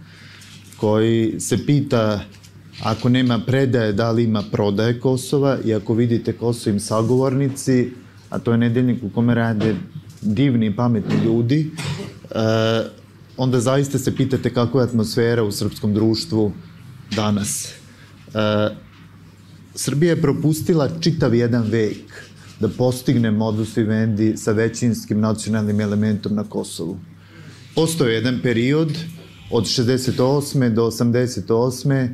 koji 0.76 1.40
se 1.40 1.66
pita 1.66 2.24
ako 2.82 3.08
nema 3.08 3.40
predaje, 3.46 3.92
da 3.92 4.10
li 4.10 4.24
ima 4.24 4.42
prodaje 4.52 5.00
Kosova 5.00 5.58
i 5.64 5.74
ako 5.74 5.94
vidite 5.94 6.32
ko 6.32 6.52
su 6.52 6.70
im 6.70 6.80
sagovornici, 6.80 7.90
a 8.30 8.38
to 8.38 8.52
je 8.52 8.58
nedeljnik 8.58 9.02
u 9.02 9.10
kome 9.10 9.34
rade 9.34 9.76
divni 10.22 10.66
i 10.66 10.76
pametni 10.76 11.24
ljudi, 11.24 11.70
onda 13.36 13.60
zaista 13.60 13.98
se 13.98 14.16
pitate 14.16 14.54
kakva 14.54 14.80
je 14.80 14.88
atmosfera 14.88 15.42
u 15.42 15.52
srpskom 15.52 15.94
društvu 15.94 16.52
danas. 17.16 17.66
E, 17.66 17.70
Srbija 19.74 20.10
je 20.10 20.22
propustila 20.22 20.88
čitav 21.00 21.34
jedan 21.34 21.62
vek 21.62 22.32
da 22.60 22.68
postigne 22.68 23.30
modus 23.30 23.76
vivendi 23.76 24.36
sa 24.36 24.52
većinskim 24.52 25.20
nacionalnim 25.20 25.80
elementom 25.80 26.34
na 26.34 26.44
Kosovu. 26.44 26.98
Postoje 27.74 28.14
jedan 28.14 28.40
period 28.42 28.98
od 29.50 29.64
68. 29.64 30.74
do 30.74 30.86
88. 30.86 31.92
E, 31.92 32.12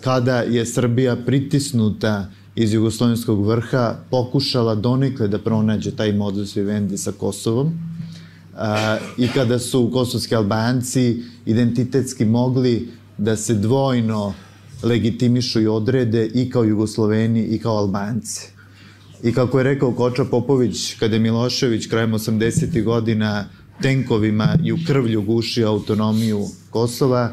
kada 0.00 0.40
je 0.40 0.66
Srbija 0.66 1.16
pritisnuta 1.16 2.30
iz 2.54 2.72
jugoslovenskog 2.72 3.46
vrha 3.46 3.96
pokušala 4.10 4.74
donikle 4.74 5.28
da 5.28 5.38
pronađe 5.38 5.90
taj 5.90 6.12
modus 6.12 6.56
vivendi 6.56 6.98
sa 6.98 7.12
Kosovom 7.12 7.89
i 9.16 9.28
kada 9.28 9.58
su 9.58 9.90
kosovski 9.92 10.34
albanci 10.34 11.22
identitetski 11.46 12.24
mogli 12.24 12.88
da 13.18 13.36
se 13.36 13.54
dvojno 13.54 14.34
legitimišu 14.82 15.60
i 15.60 15.66
odrede 15.66 16.26
i 16.34 16.50
kao 16.50 16.64
Jugosloveni 16.64 17.42
i 17.42 17.58
kao 17.58 17.76
Albanci. 17.76 18.48
I 19.22 19.32
kako 19.32 19.58
je 19.58 19.64
rekao 19.64 19.92
Koča 19.92 20.24
Popović, 20.24 20.94
kada 20.94 21.16
je 21.16 21.20
Milošević 21.20 21.86
krajem 21.86 22.12
80. 22.12 22.84
godina 22.84 23.44
tenkovima 23.82 24.56
i 24.64 24.72
u 24.72 24.78
krvlju 24.86 25.22
gušio 25.22 25.68
autonomiju 25.68 26.44
Kosova, 26.70 27.30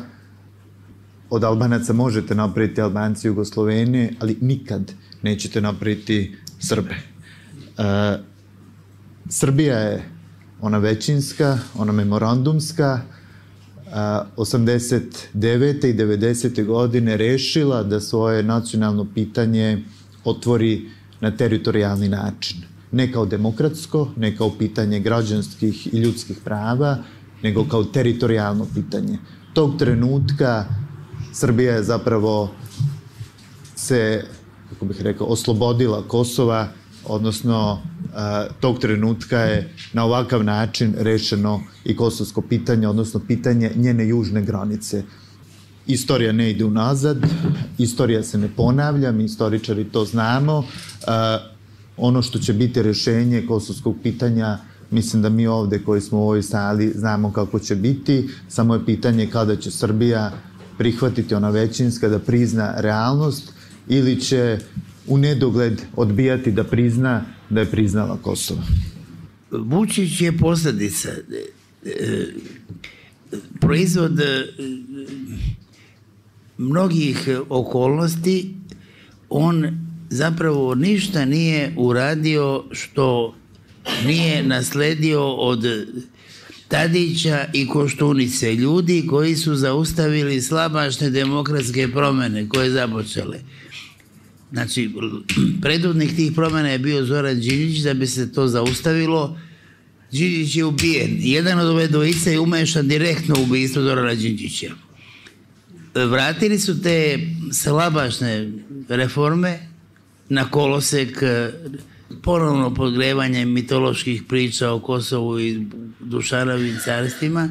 od 1.29 1.43
Albanaca 1.43 1.93
možete 1.93 2.35
napraviti 2.35 2.81
Albanci 2.81 3.27
i 3.27 3.29
Jugosloveni, 3.29 4.15
ali 4.19 4.37
nikad 4.41 4.93
nećete 5.21 5.61
napraviti 5.61 6.35
Srbe. 6.59 6.95
E, 6.95 8.17
Srbija 9.29 9.77
je 9.77 10.16
ona 10.61 10.77
većinska, 10.77 11.59
ona 11.75 11.91
memorandumska, 11.91 13.01
89. 13.91 15.89
i 15.89 15.93
90. 15.93 16.65
godine 16.65 17.17
rešila 17.17 17.83
da 17.83 17.99
svoje 17.99 18.43
nacionalno 18.43 19.07
pitanje 19.13 19.83
otvori 20.23 20.89
na 21.21 21.31
teritorijalni 21.31 22.09
način. 22.09 22.57
Ne 22.91 23.11
kao 23.11 23.25
demokratsko, 23.25 24.09
ne 24.15 24.35
kao 24.35 24.51
pitanje 24.57 24.99
građanskih 24.99 25.93
i 25.93 25.97
ljudskih 25.97 26.37
prava, 26.43 26.97
nego 27.43 27.65
kao 27.69 27.83
teritorijalno 27.83 28.67
pitanje. 28.75 29.17
Tog 29.53 29.77
trenutka 29.77 30.65
Srbija 31.33 31.75
je 31.75 31.83
zapravo 31.83 32.51
se, 33.75 34.25
kako 34.69 34.85
bih 34.85 35.01
rekao, 35.01 35.27
oslobodila 35.27 36.03
Kosova, 36.07 36.67
odnosno 37.05 37.81
tog 38.59 38.79
trenutka 38.79 39.39
je 39.39 39.73
na 39.93 40.03
ovakav 40.03 40.43
način 40.43 40.95
rešeno 40.97 41.61
i 41.85 41.95
kosovsko 41.95 42.41
pitanje, 42.41 42.87
odnosno 42.87 43.19
pitanje 43.27 43.71
njene 43.75 44.07
južne 44.07 44.41
granice. 44.41 45.03
Istorija 45.87 46.31
ne 46.31 46.51
ide 46.51 46.65
unazad, 46.65 47.17
istorija 47.77 48.23
se 48.23 48.37
ne 48.37 48.49
ponavlja, 48.55 49.11
mi 49.11 49.23
istoričari 49.23 49.83
to 49.83 50.05
znamo. 50.05 50.63
Ono 51.97 52.21
što 52.21 52.39
će 52.39 52.53
biti 52.53 52.81
rešenje 52.81 53.45
kosovskog 53.47 53.95
pitanja 54.03 54.57
Mislim 54.91 55.21
da 55.21 55.29
mi 55.29 55.47
ovde 55.47 55.79
koji 55.79 56.01
smo 56.01 56.19
u 56.19 56.21
ovoj 56.21 56.43
sali 56.43 56.91
znamo 56.95 57.31
kako 57.31 57.59
će 57.59 57.75
biti, 57.75 58.29
samo 58.47 58.73
je 58.73 58.85
pitanje 58.85 59.27
kada 59.31 59.55
će 59.55 59.71
Srbija 59.71 60.31
prihvatiti 60.77 61.35
ona 61.35 61.49
većinska 61.49 62.09
da 62.09 62.19
prizna 62.19 62.73
realnost 62.77 63.53
ili 63.87 64.21
će 64.21 64.59
u 65.07 65.17
nedogled 65.17 65.81
odbijati 65.95 66.51
da 66.51 66.63
prizna 66.63 67.21
da 67.49 67.59
je 67.59 67.71
priznala 67.71 68.17
Kosovo. 68.21 68.61
Vučić 69.51 70.21
je 70.21 70.37
posledica 70.37 71.09
proizvod 73.59 74.19
mnogih 76.57 77.29
okolnosti 77.49 78.53
on 79.29 79.79
zapravo 80.09 80.75
ništa 80.75 81.25
nije 81.25 81.73
uradio 81.77 82.63
što 82.71 83.35
nije 84.05 84.43
nasledio 84.43 85.33
od 85.33 85.65
Tadića 86.67 87.45
i 87.53 87.67
Koštunice, 87.67 88.55
ljudi 88.55 89.07
koji 89.09 89.35
su 89.35 89.55
zaustavili 89.55 90.41
slabašne 90.41 91.09
demokratske 91.09 91.87
promene 91.87 92.49
koje 92.49 92.71
započele. 92.71 93.39
Znači, 94.51 94.91
predvodnik 95.61 96.15
tih 96.15 96.31
promena 96.31 96.69
je 96.69 96.79
bio 96.79 97.05
Zoran 97.05 97.39
Đinjić, 97.39 97.79
da 97.79 97.93
bi 97.93 98.07
se 98.07 98.33
to 98.33 98.47
zaustavilo. 98.47 99.37
Đinjić 100.11 100.55
je 100.55 100.65
ubijen. 100.65 101.17
Jedan 101.19 101.59
od 101.59 101.67
ove 101.67 101.87
dvojice 101.87 102.31
je 102.31 102.39
umešan 102.39 102.87
direktno 102.87 103.35
u 103.39 103.43
ubijstvo 103.43 103.83
Zorana 103.83 104.15
Đinđića. 104.15 104.71
Vratili 105.95 106.59
su 106.59 106.81
te 106.81 107.19
slabašne 107.51 108.51
reforme 108.89 109.59
na 110.29 110.51
kolosek 110.51 111.23
ponovno 112.21 112.73
podgrevanje 112.73 113.45
mitoloških 113.45 114.23
priča 114.23 114.71
o 114.71 114.79
Kosovu 114.79 115.39
i 115.39 115.65
Dušanovim 115.99 116.77
carstvima, 116.85 117.49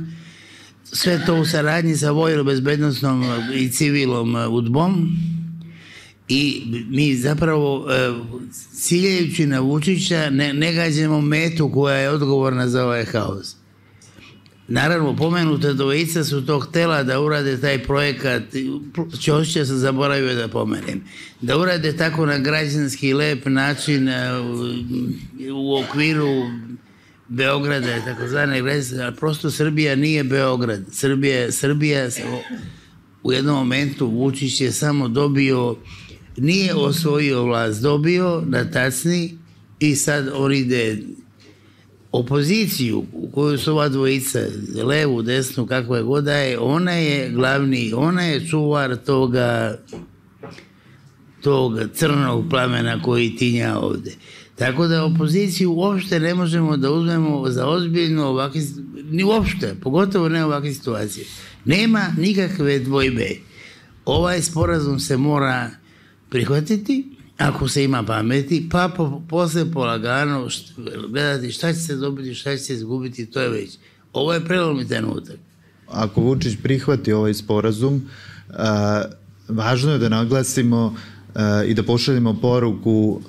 sve 0.85 1.27
to 1.27 1.35
u 1.35 1.45
saradnji 1.45 1.97
sa 1.97 2.11
vojno-bezbednostnom 2.11 3.25
i 3.55 3.69
civilom 3.71 4.35
udbom 4.51 5.17
i 6.29 6.63
mi 6.89 7.15
zapravo 7.15 7.87
e, 7.91 8.13
ciljajući 8.73 9.47
na 9.47 9.61
Vučića 9.61 10.31
ne, 10.31 10.53
ne 10.53 10.73
gađemo 10.73 11.21
metu 11.21 11.71
koja 11.75 11.97
je 11.97 12.11
odgovorna 12.11 12.69
za 12.69 12.85
ovaj 12.85 13.05
haos. 13.05 13.57
Naravno, 14.69 15.17
pomenute 15.17 15.73
dvojica 15.73 16.25
su 16.25 16.47
to 16.47 16.61
htela 16.61 17.03
da 17.03 17.21
urade 17.21 17.61
taj 17.61 17.83
projekat, 17.83 18.43
Ćošća 19.21 19.65
sam 19.65 19.79
zaboravio 19.79 20.35
da 20.35 20.49
pomenem, 20.49 21.05
da 21.41 21.59
urade 21.59 21.97
tako 21.97 22.27
na 22.27 22.39
građanski 22.39 23.15
lep 23.15 23.47
način 23.47 24.09
u 25.55 25.77
okviru 25.77 26.29
Beograda, 27.29 28.05
takozvane 28.05 28.63
građanske, 28.63 29.01
ali 29.01 29.17
prosto 29.17 29.51
Srbija 29.51 29.97
nije 29.97 30.25
Beograd. 30.25 30.83
Srbija, 30.93 31.53
Srbija 31.53 32.09
u 33.23 33.33
jednom 33.33 33.57
momentu 33.57 34.07
Vučić 34.07 34.61
je 34.61 34.73
samo 34.73 35.09
dobio, 35.09 35.77
nije 36.37 36.75
osvojio 36.75 37.45
vlast, 37.45 37.83
dobio 37.83 38.43
na 38.47 38.71
tacni 38.71 39.39
i 39.81 39.97
sad 39.97 40.29
on 40.35 40.53
ide 40.53 40.99
opoziciju 42.13 43.05
koju 43.35 43.59
su 43.59 43.73
ova 43.73 43.89
dvojica, 43.89 44.41
levu, 44.85 45.23
desnu, 45.23 45.67
kako 45.67 45.97
je 45.97 46.03
god 46.03 46.25
da 46.25 46.35
je, 46.35 46.59
ona 46.59 46.93
je 46.93 47.31
glavni, 47.31 47.93
ona 47.97 48.23
je 48.23 48.47
čuvar 48.47 48.97
toga 48.97 49.79
tog 51.43 51.79
crnog 51.95 52.45
plamena 52.51 53.03
koji 53.03 53.37
tinja 53.37 53.79
ovde. 53.79 54.15
Tako 54.57 54.87
da 54.87 55.05
opoziciju 55.05 55.73
uopšte 55.73 56.21
ne 56.21 56.35
možemo 56.35 56.77
da 56.77 56.91
uzmemo 56.91 57.51
za 57.51 57.67
ozbiljno 57.67 58.27
ovakve, 58.27 58.61
ni 59.11 59.25
uopšte, 59.25 59.75
pogotovo 59.83 60.29
ne 60.29 60.45
ovakve 60.45 60.75
situacije. 60.75 61.27
Nema 61.65 62.15
nikakve 62.19 62.79
dvojbe. 62.79 63.31
Ovaj 64.05 64.43
sporazum 64.43 65.01
se 65.01 65.17
mora 65.17 65.71
prihvatiti, 66.31 67.17
ako 67.39 67.69
se 67.69 67.85
ima 67.85 68.03
pameti, 68.03 68.69
pa 68.73 68.91
po, 68.97 69.23
posle 69.29 69.73
polagano 69.73 70.49
gledati 71.09 71.51
šta 71.53 71.73
će 71.73 71.79
se 71.79 71.97
dobiti, 71.97 72.35
šta 72.35 72.57
će 72.57 72.63
se 72.63 72.75
izgubiti, 72.75 73.27
to 73.27 73.41
je 73.41 73.49
već. 73.49 73.79
Ovo 74.13 74.33
je 74.35 74.45
prelomni 74.45 74.89
trenutak. 74.89 75.37
Ako 75.89 76.21
Vučić 76.21 76.57
prihvati 76.63 77.13
ovaj 77.13 77.35
sporazum, 77.35 78.09
a, 78.49 79.03
važno 79.49 79.93
je 79.93 79.99
da 79.99 80.09
naglasimo 80.09 80.97
i 81.67 81.75
da 81.75 81.83
pošaljemo 81.83 82.35
poruku 82.41 83.21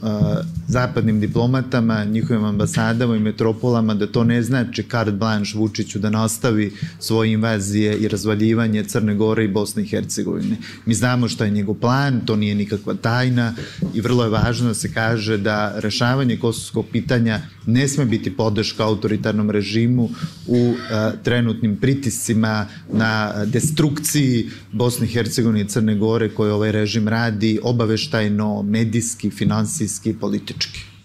zapadnim 0.67 1.19
diplomatama, 1.19 2.03
njihovim 2.03 2.43
ambasadama 2.43 3.15
i 3.15 3.19
metropolama 3.19 3.93
da 3.93 4.07
to 4.07 4.23
ne 4.23 4.43
znači 4.43 4.83
carte 4.91 5.11
blanche 5.11 5.57
Vučiću 5.57 5.99
da 5.99 6.09
nastavi 6.09 6.71
svoje 6.99 7.31
invazije 7.31 7.97
i 7.97 8.07
razvaljivanje 8.07 8.83
Crne 8.83 9.15
Gore 9.15 9.45
i 9.45 9.47
Bosne 9.47 9.83
i 9.83 9.87
Hercegovine. 9.87 10.57
Mi 10.85 10.93
znamo 10.93 11.27
šta 11.27 11.45
je 11.45 11.51
njegov 11.51 11.75
plan, 11.75 12.21
to 12.25 12.35
nije 12.35 12.55
nikakva 12.55 12.93
tajna 12.93 13.53
i 13.93 14.01
vrlo 14.01 14.23
je 14.23 14.29
važno 14.29 14.67
da 14.67 14.73
se 14.73 14.93
kaže 14.93 15.37
da 15.37 15.79
rešavanje 15.79 16.37
kosovskog 16.37 16.85
pitanja 16.91 17.41
ne 17.65 17.87
sme 17.87 18.05
biti 18.05 18.35
podrška 18.35 18.83
autoritarnom 18.83 19.49
režimu 19.51 20.09
u 20.47 20.73
a, 20.91 21.11
trenutnim 21.23 21.77
pritiscima 21.77 22.67
na 22.93 23.45
destrukciji 23.45 24.49
Bosne 24.71 25.05
i 25.05 25.09
Hercegovine 25.09 25.61
i 25.61 25.67
Crne 25.67 25.95
Gore 25.95 26.29
koje 26.29 26.53
ovaj 26.53 26.71
režim 26.71 27.07
radi, 27.07 27.59
obave 27.63 27.96
obaveštajno, 27.97 28.63
medijski, 28.63 29.29
finansijski, 29.29 30.13
politički. 30.13 30.96